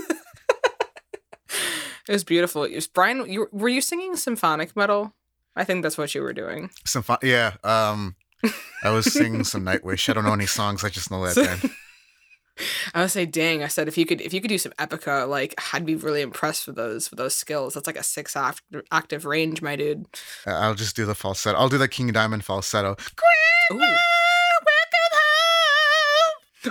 [2.09, 2.65] it was beautiful.
[2.65, 3.31] It was Brian.
[3.31, 5.15] You, were you singing symphonic metal?
[5.57, 6.71] I think that's what you were doing.
[6.85, 7.55] Fun, yeah.
[7.63, 8.17] Um,
[8.83, 10.09] I was singing some Nightwish.
[10.09, 10.85] I don't know any songs.
[10.85, 11.73] I just know that band.
[12.95, 13.63] I would say, dang.
[13.65, 16.21] I said if you could, if you could do some epica, like I'd be really
[16.23, 17.75] impressed with those, with those skills.
[17.75, 20.07] That's like a six octave range, my dude.
[20.47, 21.59] Uh, I'll just do the falsetto.
[21.59, 22.97] I'll do the King Diamond falsetto.
[23.73, 23.81] Ooh.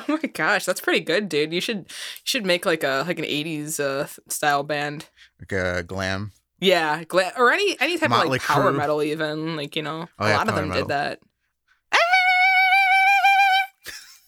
[0.10, 1.54] Oh my gosh, that's pretty good, dude.
[1.54, 1.86] You should, you
[2.24, 5.08] should make like a like an '80s uh, style band.
[5.40, 6.32] Like a glam.
[6.60, 8.76] Yeah, gla- or any any type of Motley like power Crue.
[8.78, 10.88] metal, even like you know, Oh, a yeah, lot of them metal.
[10.88, 11.20] did that.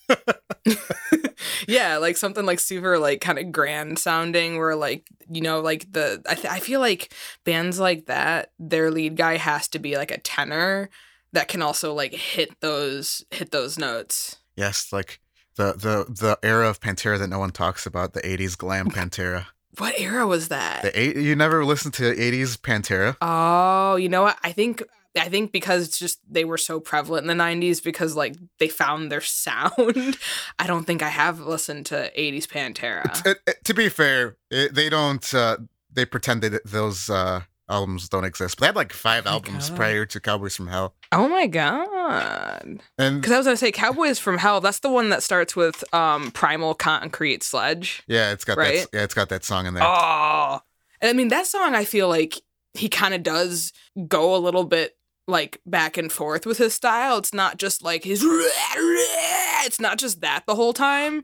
[1.67, 5.91] yeah, like something like super like kind of grand sounding, where like you know like
[5.91, 7.13] the I th- I feel like
[7.43, 10.89] bands like that, their lead guy has to be like a tenor
[11.33, 14.37] that can also like hit those hit those notes.
[14.55, 15.19] Yes, like
[15.55, 19.47] the the the era of Pantera that no one talks about, the '80s glam Pantera.
[19.77, 20.83] What era was that?
[20.83, 23.17] The eight, you never listened to '80s Pantera?
[23.21, 24.37] Oh, you know what?
[24.43, 24.81] I think
[25.17, 28.67] I think because it's just they were so prevalent in the 90s because like they
[28.67, 30.17] found their sound.
[30.59, 33.25] I don't think I have listened to 80s Pantera.
[33.25, 35.33] It- it- to be fair, it, they don't.
[35.33, 35.57] Uh,
[35.91, 38.57] they pretend that those uh, albums don't exist.
[38.57, 39.75] But they had like five Oh albums God.
[39.77, 42.81] prior to Cowboys from Hell, Oh my god.
[42.97, 45.55] and Cuz I was going to say Cowboys from Hell, that's the one that starts
[45.55, 48.03] with um Primal Concrete Sledge.
[48.07, 48.79] yeah, it's got Right?
[48.79, 48.89] that.
[48.97, 49.83] Yeah, it's got that song in there.
[49.85, 50.59] Oh.
[51.01, 52.35] And I mean that song I feel like
[52.73, 53.71] he kind of does
[54.07, 54.97] go a little bit
[55.27, 57.17] like back and forth with his style.
[57.17, 61.23] It's not just like his it's not just that the whole time.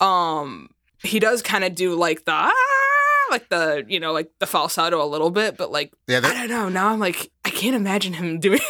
[0.00, 0.70] Um
[1.02, 2.52] he does kind of do like the "Ah,"
[3.30, 6.48] like the you know like the falsetto a little bit, but like yeah, I don't
[6.48, 6.68] know.
[6.68, 8.60] Now I'm like I can't imagine him doing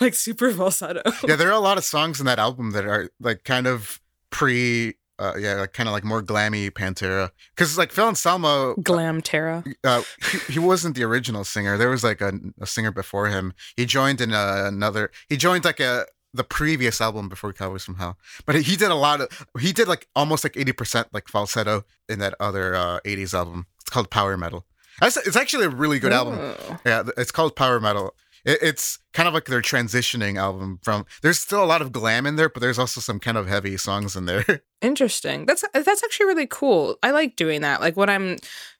[0.00, 1.02] like super falsetto.
[1.26, 4.00] yeah, there are a lot of songs in that album that are like kind of
[4.30, 4.94] pre.
[5.18, 9.62] Uh, yeah, like kind of like more glammy Pantera, because like Phil Anselmo, Glam Terra.
[9.84, 11.76] uh, he, he wasn't the original singer.
[11.76, 13.54] There was like a, a singer before him.
[13.76, 15.12] He joined in uh, another.
[15.28, 18.18] He joined like a the previous album before Cowboys from Hell.
[18.44, 19.46] But he did a lot of.
[19.60, 23.66] He did like almost like eighty percent like falsetto in that other uh, '80s album.
[23.80, 24.66] It's called Power Metal.
[25.00, 26.38] That's, it's actually a really good album.
[26.40, 26.78] Oh.
[26.84, 28.14] Yeah, it's called Power Metal.
[28.44, 31.06] It, it's kind of like their transitioning album from.
[31.22, 33.76] There's still a lot of glam in there, but there's also some kind of heavy
[33.76, 34.44] songs in there.
[34.82, 35.46] Interesting.
[35.46, 36.98] That's that's actually really cool.
[37.02, 37.80] I like doing that.
[37.80, 38.36] Like when I'm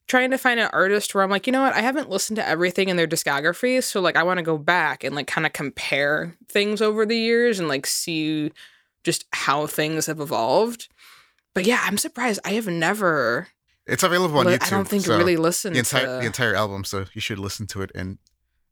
[0.06, 2.46] trying to find an artist where I'm like, you know what, I haven't listened to
[2.46, 5.52] everything in their discography, so like I want to go back and like kind of
[5.52, 8.52] compare things over the years and like see
[9.02, 10.88] just how things have evolved.
[11.54, 12.40] But yeah, I'm surprised.
[12.44, 13.48] I have never.
[13.86, 14.66] it's available on li- YouTube.
[14.66, 16.12] I don't think so really listened the entire to.
[16.20, 16.84] the entire album.
[16.84, 18.18] So you should listen to it and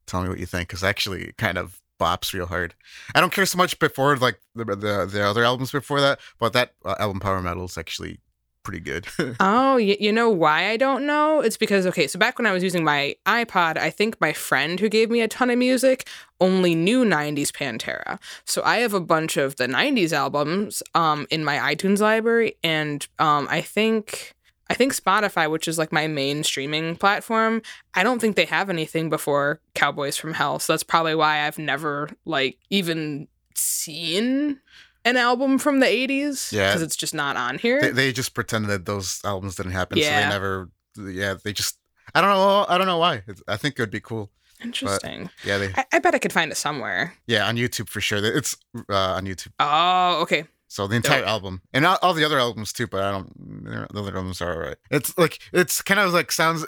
[0.06, 0.68] tell me what you think.
[0.68, 2.74] Because actually, it kind of bops real hard.
[3.14, 6.52] I don't care so much before like the the, the other albums before that, but
[6.52, 8.18] that uh, album Power Metal is actually
[8.64, 9.06] pretty good.
[9.40, 11.40] Oh, y- you know why I don't know?
[11.40, 14.78] It's because okay, so back when I was using my iPod, I think my friend
[14.78, 16.08] who gave me a ton of music
[16.40, 18.20] only knew 90s Pantera.
[18.44, 23.06] So I have a bunch of the 90s albums um in my iTunes library and
[23.18, 24.32] um I think
[24.70, 27.60] I think Spotify, which is like my main streaming platform,
[27.94, 30.58] I don't think they have anything before Cowboys from Hell.
[30.58, 34.60] So that's probably why I've never like even seen
[35.04, 36.68] an album from the 80s Yeah.
[36.70, 37.80] because it's just not on here.
[37.80, 40.22] they, they just pretended that those albums didn't happen, so Yeah.
[40.22, 40.70] they never.
[40.96, 41.78] Yeah, they just.
[42.14, 42.66] I don't know.
[42.68, 43.22] I don't know why.
[43.26, 44.30] It's, I think it would be cool.
[44.62, 45.30] Interesting.
[45.44, 45.72] Yeah, they.
[45.74, 47.14] I, I bet I could find it somewhere.
[47.26, 48.18] Yeah, on YouTube for sure.
[48.24, 48.56] It's
[48.88, 49.52] uh, on YouTube.
[49.58, 50.44] Oh, okay.
[50.72, 51.28] So the entire Dope.
[51.28, 53.92] album and all, all the other albums too, but I don't.
[53.92, 54.78] The other albums are alright.
[54.90, 56.66] It's like it's kind of like sounds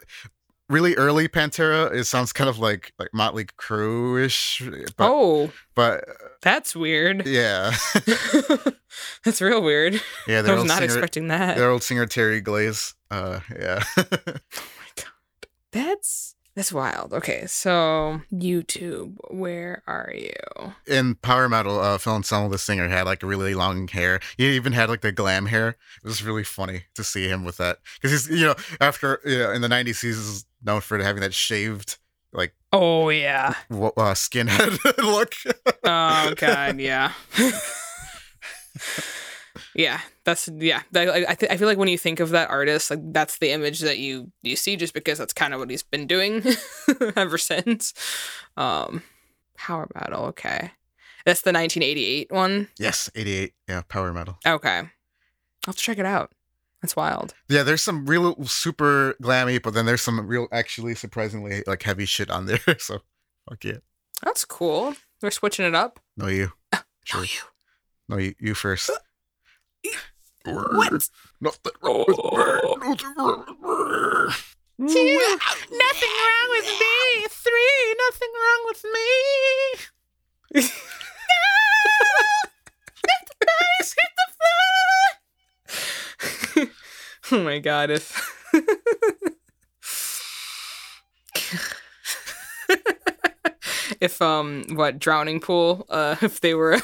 [0.69, 1.91] really early Pantera.
[1.91, 4.63] It sounds kind of like like Motley Crue ish.
[4.99, 6.05] But, oh, but
[6.43, 7.27] that's weird.
[7.27, 7.75] yeah,
[9.25, 9.99] that's real weird.
[10.29, 10.43] yeah.
[10.45, 11.57] I was not singer, expecting that.
[11.57, 12.95] their old singer Terry Glaze.
[13.11, 13.83] Uh, yeah.
[13.97, 17.13] Oh my god, that's that's wild.
[17.13, 20.73] Okay, so YouTube, where are you?
[20.87, 24.21] In power metal, uh, Phil Anselmo, the singer, had like really long hair.
[24.37, 25.69] He even had like the glam hair.
[26.03, 29.39] It was really funny to see him with that because he's you know after you
[29.39, 31.99] know in the '90s he's known for having that shaved
[32.33, 33.55] like Oh yeah.
[33.71, 35.35] w- uh, skinhead look.
[35.85, 37.13] Oh god, yeah.
[39.75, 40.83] yeah, that's yeah.
[40.95, 43.51] I I, th- I feel like when you think of that artist, like that's the
[43.51, 46.43] image that you you see, just because that's kind of what he's been doing
[47.17, 47.93] ever since.
[48.57, 49.03] Um,
[49.57, 50.25] Power metal.
[50.27, 50.73] Okay.
[51.25, 52.69] That's the 1988 one.
[52.79, 53.55] Yes, 88.
[53.69, 54.39] Yeah, power metal.
[54.47, 54.79] Okay.
[54.79, 54.89] I'll
[55.67, 56.33] have to check it out.
[56.83, 57.33] That's wild.
[57.49, 62.05] Yeah, there's some real super glammy, but then there's some real actually surprisingly like heavy
[62.05, 62.59] shit on there.
[62.79, 62.99] So
[63.49, 63.79] fuck yeah.
[64.23, 64.95] That's cool.
[65.23, 65.99] We're switching it up.
[66.17, 66.53] No you.
[67.05, 67.21] Sure.
[67.21, 67.41] Oh, you.
[68.09, 68.91] No you you first.
[70.45, 71.09] What?
[71.41, 72.25] Nothing wrong with me.
[72.85, 73.49] Nothing wrong with
[74.79, 74.89] me.
[74.93, 75.19] Two.
[75.71, 76.95] Nothing wrong with me.
[77.31, 77.95] Three.
[78.07, 79.09] Nothing wrong with me.
[83.05, 84.27] Everybody's hit the
[86.57, 86.71] floor.
[87.41, 87.91] oh my god!
[87.91, 88.05] If
[94.01, 96.83] if um what drowning pool uh if they were a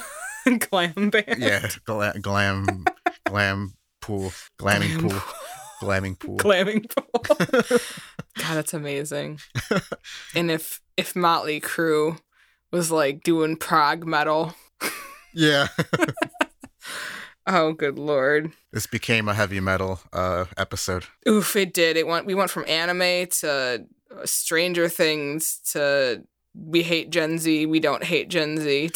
[0.70, 2.84] glam band Yeah, glam, glam,
[3.31, 5.20] glam pool, glamming Glam pool,
[5.81, 6.37] glamming pool.
[6.39, 7.20] glamming pool.
[8.39, 9.39] God, that's amazing.
[10.35, 12.18] and if if Motley Crue
[12.72, 14.55] was like doing prog metal,
[15.33, 15.68] yeah,
[17.47, 18.53] oh good lord.
[18.72, 21.05] this became a heavy metal uh episode.
[21.28, 21.97] Oof, it did.
[21.97, 26.24] It went we went from anime to uh, Stranger Things to
[26.55, 28.91] we hate Gen Z, we don't hate Gen Z.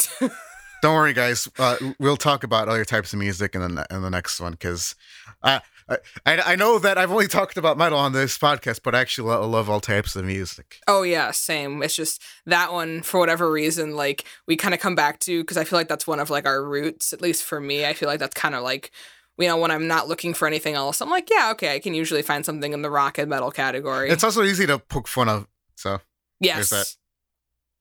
[0.85, 1.49] Don't worry, guys.
[1.57, 4.93] Uh, we'll talk about other types of music in the in the next one because
[5.41, 8.99] I, I I know that I've only talked about metal on this podcast, but I
[8.99, 10.81] actually lo- love all types of music.
[10.87, 11.81] oh yeah, same.
[11.81, 15.57] It's just that one for whatever reason like we kind of come back to because
[15.57, 17.83] I feel like that's one of like our roots at least for me.
[17.87, 18.91] I feel like that's kind of like
[19.39, 21.95] you know when I'm not looking for anything else, I'm like, yeah, okay, I can
[21.95, 24.11] usually find something in the rock and metal category.
[24.11, 25.47] It's also easy to poke fun of.
[25.77, 25.99] So
[26.39, 26.95] yes.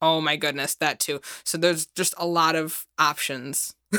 [0.05, 1.21] Oh my goodness, that too.
[1.45, 3.75] So there's just a lot of options.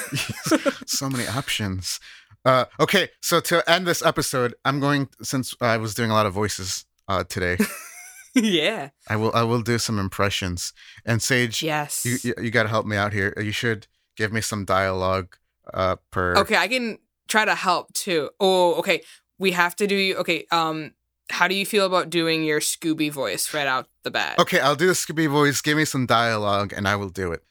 [0.86, 2.00] so many options.
[2.46, 6.28] Uh, okay, so to end this episode, I'm going since I was doing a lot
[6.28, 7.58] of voices uh, today.
[8.36, 8.90] yeah.
[9.10, 10.74] I will I will do some impressions.
[11.06, 12.06] And Sage, Yes.
[12.06, 13.34] you you, you got to help me out here.
[13.38, 15.36] You should give me some dialogue
[15.74, 16.36] uh, per.
[16.38, 18.30] okay, I can try to help too.
[18.40, 19.02] Oh, okay.
[19.40, 20.94] We have to do okay, um
[21.30, 24.38] how do you feel about doing your Scooby voice right out the bat?
[24.40, 25.62] Okay, I'll do the Scooby voice.
[25.62, 27.44] Give me some dialogue, and I will do it.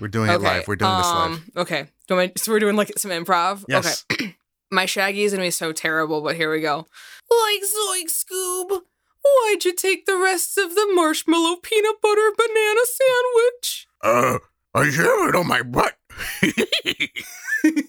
[0.00, 0.68] We're doing it live.
[0.68, 1.30] We're doing this live.
[1.32, 1.88] um, Okay.
[2.10, 3.64] You so we're doing like some improv?
[3.68, 4.04] Yes.
[4.12, 4.36] Okay.
[4.70, 6.86] My Shaggy is gonna be so terrible, but here we go.
[7.30, 8.82] Like Zoink Scoob,
[9.22, 13.86] why'd you take the rest of the marshmallow peanut butter banana sandwich?
[14.02, 14.38] Uh,
[14.74, 15.96] I have it on my butt.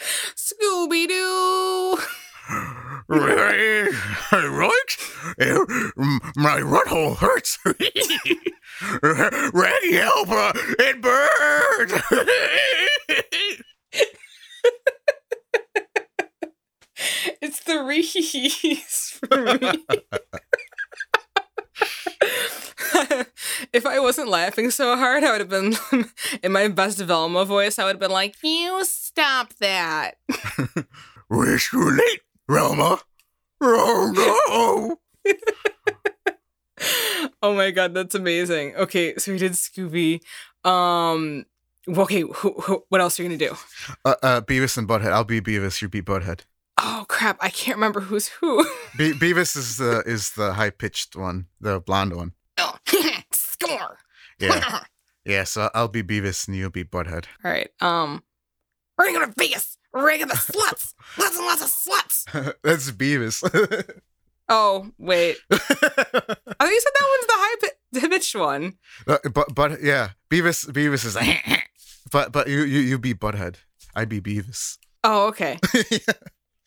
[0.36, 1.98] Scooby Doo.
[3.08, 3.88] right,
[4.32, 4.96] right.
[6.36, 7.58] My butthole hurts.
[9.52, 10.28] Raggy help!
[10.30, 11.92] uh, It burns.
[17.40, 19.84] It's the Reese for me.
[23.72, 25.74] if I wasn't laughing so hard, I would have been
[26.42, 27.78] in my best Velma voice.
[27.78, 30.16] I would have been like, "You stop that."
[31.30, 32.20] Wish too late,
[32.50, 33.00] Relma.
[33.60, 35.34] Oh no.
[37.42, 38.74] oh my god, that's amazing.
[38.76, 40.20] Okay, so we did Scooby.
[40.64, 41.44] Um,
[41.88, 43.56] okay, who, who, what else are you gonna do?
[44.04, 45.12] Uh, uh, Beavis and Butthead.
[45.12, 45.82] I'll be Beavis.
[45.82, 46.40] You be Butthead.
[46.80, 48.64] Oh crap, I can't remember who's who.
[48.96, 52.32] Be- Beavis is the is the high pitched one, the blonde one.
[52.58, 52.76] oh,
[53.32, 53.98] score.
[54.38, 54.80] Yeah,
[55.24, 55.44] yeah.
[55.44, 57.24] So I'll be Beavis and you'll be Butthead.
[57.44, 57.70] All right.
[57.80, 58.22] Um,
[58.96, 59.77] we're gonna Vegas.
[60.02, 60.94] We're gonna sluts.
[61.18, 62.54] Lots and lots of sluts.
[62.62, 63.42] That's Beavis.
[64.50, 67.56] Oh wait, I think you said that one's the high
[68.00, 68.78] pi- pitched one.
[69.06, 71.68] Uh, but but yeah, Beavis Beavis is like
[72.10, 73.56] but but you you you be Butthead.
[73.94, 74.78] I be Beavis.
[75.04, 75.58] Oh okay.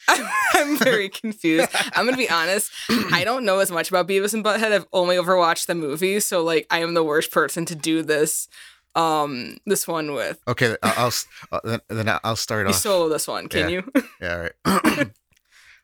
[0.07, 1.69] I'm very confused.
[1.93, 2.71] I'm gonna be honest.
[3.11, 4.71] I don't know as much about Beavis and Butthead.
[4.71, 8.47] I've only overwatched the movie, so like I am the worst person to do this.
[8.93, 11.11] Um, this one with Okay, I'll, I'll
[11.53, 12.79] uh, then, then I'll start you off.
[12.79, 13.81] solo this one, can Yeah.
[13.81, 13.91] you?
[14.21, 15.11] Yeah, all right.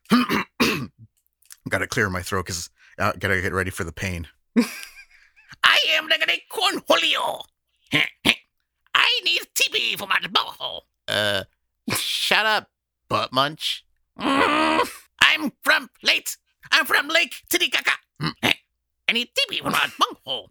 [1.69, 4.27] gotta clear my throat because I gotta get ready for the pain.
[5.63, 7.43] I am the great Cornholio.
[8.95, 10.81] I need TP for my butthole.
[11.07, 11.43] Uh,
[11.95, 12.69] shut up,
[13.09, 13.85] butt munch.
[14.19, 14.89] Mm,
[15.21, 16.37] I'm from late.
[16.71, 17.91] I'm from Lake Titicaca.
[18.39, 20.49] I need TP for my bunghole.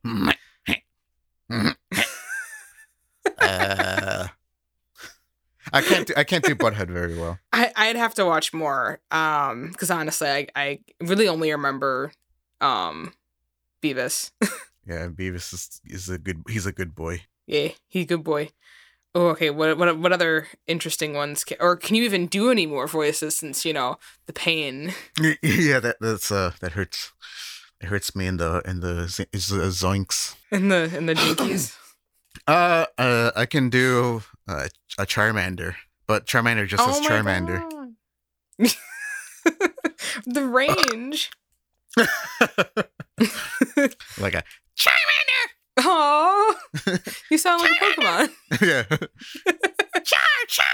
[3.46, 4.26] Uh,
[5.72, 7.38] I can't do, I can't do Butthead very well.
[7.52, 9.00] I I'd have to watch more.
[9.10, 12.12] Um, because honestly, I I really only remember
[12.60, 13.12] um
[13.82, 14.30] Beavis.
[14.88, 16.44] Yeah, Beavis is, is a good.
[16.48, 17.22] He's a good boy.
[17.48, 18.50] Yeah, he's a good boy.
[19.16, 19.50] Oh, okay.
[19.50, 21.42] What what what other interesting ones?
[21.42, 24.94] Can, or can you even do any more voices since you know the pain?
[25.42, 27.10] Yeah, that that's uh that hurts.
[27.80, 30.36] It hurts me in the in the, z- z- zoinks.
[30.52, 31.76] In the in the jinkies.
[32.46, 34.68] Uh, uh, I can do uh,
[34.98, 35.76] a Charmander,
[36.06, 37.62] but Charmander just says Oh my Charmander.
[40.26, 41.30] The range.
[41.96, 42.08] like
[44.34, 44.42] a
[44.76, 45.46] Charmander!
[45.78, 46.56] Oh,
[47.30, 48.30] you sound like a Pokemon.
[48.60, 48.82] yeah.
[50.02, 50.18] Char,
[50.48, 50.64] char!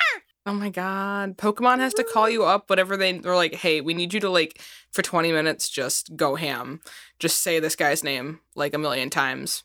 [0.47, 1.37] Oh my god.
[1.39, 4.29] Pokemon has to call you up whatever they they're like, "Hey, we need you to
[4.29, 4.61] like
[4.91, 6.81] for 20 minutes just go ham.
[7.19, 9.63] Just say this guy's name like a million times.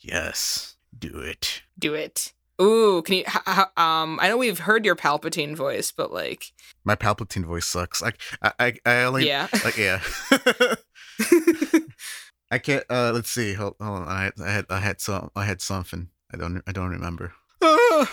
[0.00, 0.75] Yes.
[0.98, 1.62] Do it.
[1.78, 5.92] Do it." Ooh, can you h- h- um I know we've heard your Palpatine voice,
[5.92, 6.52] but like
[6.84, 8.00] My Palpatine voice sucks.
[8.00, 9.48] Like I I, I only yeah.
[9.64, 10.00] like yeah.
[12.50, 12.84] I can't.
[12.88, 13.54] Uh, let's see.
[13.54, 14.08] Hold, hold on.
[14.08, 15.30] I had, I had I had some.
[15.34, 16.08] I had something.
[16.32, 16.62] I don't.
[16.66, 17.32] I don't remember.
[17.60, 18.06] oh,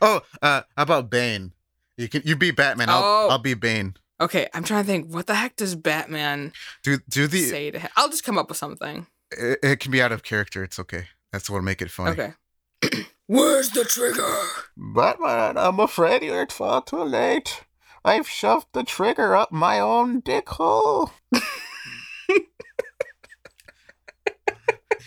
[0.00, 1.52] uh, how about Bane?
[1.96, 2.22] You can.
[2.24, 2.88] You be Batman.
[2.88, 3.02] I'll.
[3.04, 3.28] Oh.
[3.30, 3.94] I'll be Bane.
[4.20, 6.52] okay, I'm trying to think what the heck does Batman
[6.82, 7.42] Do do the.
[7.42, 7.90] say to him?
[7.96, 9.06] I'll just come up with something.
[9.30, 10.64] It, it can be out of character.
[10.64, 11.08] It's okay.
[11.34, 12.12] That's what'll make it funny.
[12.12, 12.32] Okay.
[13.26, 14.38] Where's the trigger?
[14.76, 17.64] Batman, I'm afraid you're far too late.
[18.04, 21.10] I've shoved the trigger up my own dick hole.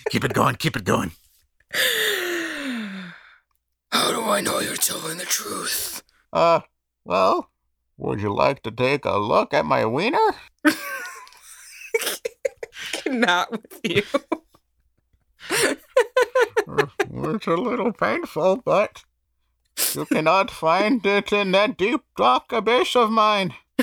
[0.09, 0.57] keep it going.
[0.57, 1.11] Keep it going.
[3.93, 6.03] How do I know you're telling the truth?
[6.33, 6.59] Uh,
[7.05, 7.51] well,
[7.95, 10.35] would you like to take a look at my wiener?
[13.05, 14.03] Not with you.
[17.35, 19.03] it's a little painful, but
[19.93, 23.53] you cannot find it in that deep, dark abyss of mine.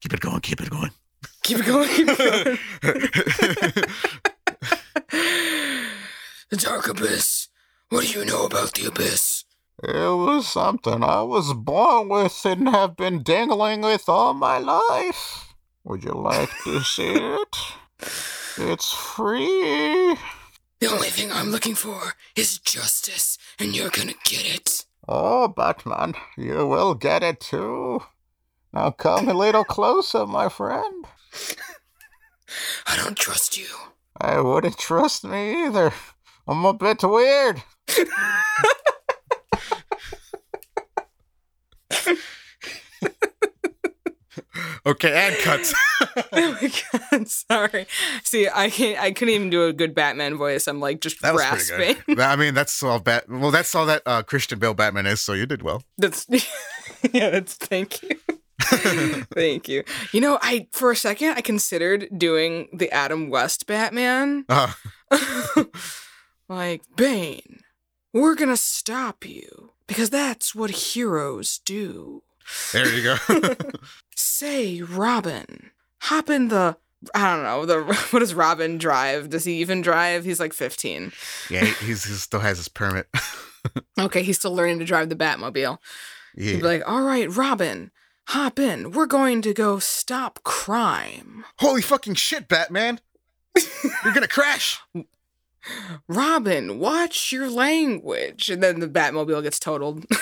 [0.00, 0.90] keep it going, keep it going.
[1.42, 1.88] Keep it going.
[1.88, 2.58] Keep it going.
[6.50, 7.48] the dark abyss.
[7.88, 9.44] What do you know about the abyss?
[9.82, 15.54] It was something I was born with and have been dangling with all my life.
[15.84, 17.56] Would you like to see it?
[18.56, 20.16] It's free.
[20.82, 24.84] The only thing I'm looking for is justice, and you're gonna get it.
[25.06, 28.02] Oh, Batman, you will get it too.
[28.72, 31.06] Now come a little closer, my friend.
[32.88, 33.68] I don't trust you.
[34.20, 35.92] I wouldn't trust me either.
[36.48, 37.62] I'm a bit weird.
[44.86, 45.74] okay, and cuts.
[46.32, 46.72] oh my
[47.10, 47.86] god, sorry.
[48.24, 49.00] See, I can't.
[49.00, 50.66] I couldn't even do a good Batman voice.
[50.66, 51.96] I'm like just That rasping.
[52.06, 52.20] good.
[52.20, 53.28] I mean, that's all Bat.
[53.28, 55.20] Well, that's all that uh, Christian Bale Batman is.
[55.20, 55.82] So you did well.
[55.98, 56.26] That's
[57.12, 57.30] yeah.
[57.30, 58.18] That's thank you.
[59.34, 59.84] Thank you.
[60.12, 64.44] You know, I for a second I considered doing the Adam West Batman.
[64.48, 64.72] Uh,
[66.48, 67.60] like, Bane,
[68.12, 69.70] we're gonna stop you.
[69.88, 72.22] Because that's what heroes do.
[72.72, 73.16] There you go.
[74.16, 75.70] Say, Robin,
[76.00, 76.76] hop in the
[77.14, 79.30] I don't know, the what does Robin drive?
[79.30, 80.24] Does he even drive?
[80.24, 81.12] He's like 15.
[81.50, 83.08] yeah, he's, he still has his permit.
[83.96, 85.78] Okay, he's still learning to drive the Batmobile.
[86.34, 87.92] He'd be like, all right, Robin,
[88.26, 88.90] hop in.
[88.90, 91.44] We're going to go stop crime.
[91.60, 92.98] Holy fucking shit, Batman!
[94.04, 94.80] You're gonna crash.
[96.08, 98.50] Robin, watch your language.
[98.50, 100.04] And then the Batmobile gets totaled.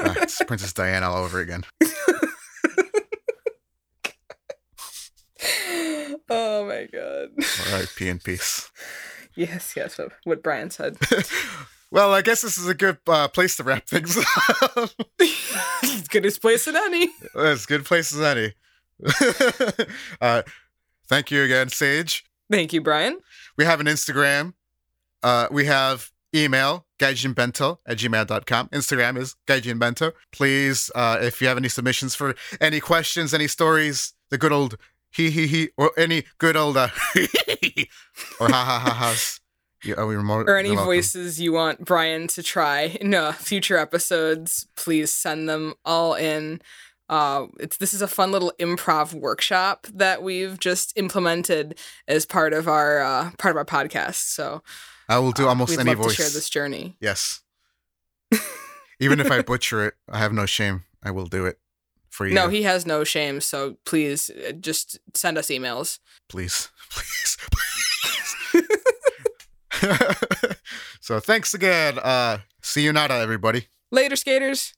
[0.00, 1.64] Uh, it's Princess Diana all over again.
[6.30, 7.28] oh my god.
[7.38, 8.70] All right, P in peace.
[9.34, 10.96] Yes, yes, what- Brian said.
[11.90, 14.90] well, I guess this is a good uh, place to wrap things up.
[16.10, 17.10] Goodest place as any.
[17.36, 18.54] As good place as any.
[20.20, 20.42] uh,
[21.08, 22.24] thank you again, Sage.
[22.50, 23.18] Thank you, Brian.
[23.58, 24.54] We have an Instagram.
[25.22, 28.68] Uh, we have email, gaijinbento at gmail.com.
[28.68, 30.12] Instagram is gaijinbento.
[30.30, 34.76] Please, uh, if you have any submissions for any questions, any stories, the good old
[35.10, 36.88] he he he, or any good old uh,
[38.40, 39.40] or ha ha ha ha's.
[39.84, 43.76] Yeah, are we more, Or any voices you want Brian to try in uh, future
[43.76, 46.60] episodes, please send them all in.
[47.08, 52.52] Uh, it's this is a fun little improv workshop that we've just implemented as part
[52.52, 54.16] of our uh, part of our podcast.
[54.16, 54.62] So
[55.08, 56.16] I will do uh, almost we'd any voice.
[56.16, 56.96] to share this journey.
[57.00, 57.40] Yes.
[59.00, 60.84] Even if I butcher it, I have no shame.
[61.02, 61.58] I will do it
[62.10, 62.34] for you.
[62.34, 63.40] No, he has no shame.
[63.40, 66.00] So please uh, just send us emails.
[66.28, 67.58] please, please, please.
[71.00, 71.98] so thanks again.
[71.98, 73.68] Uh, see you nada, everybody.
[73.90, 74.74] Later, skaters.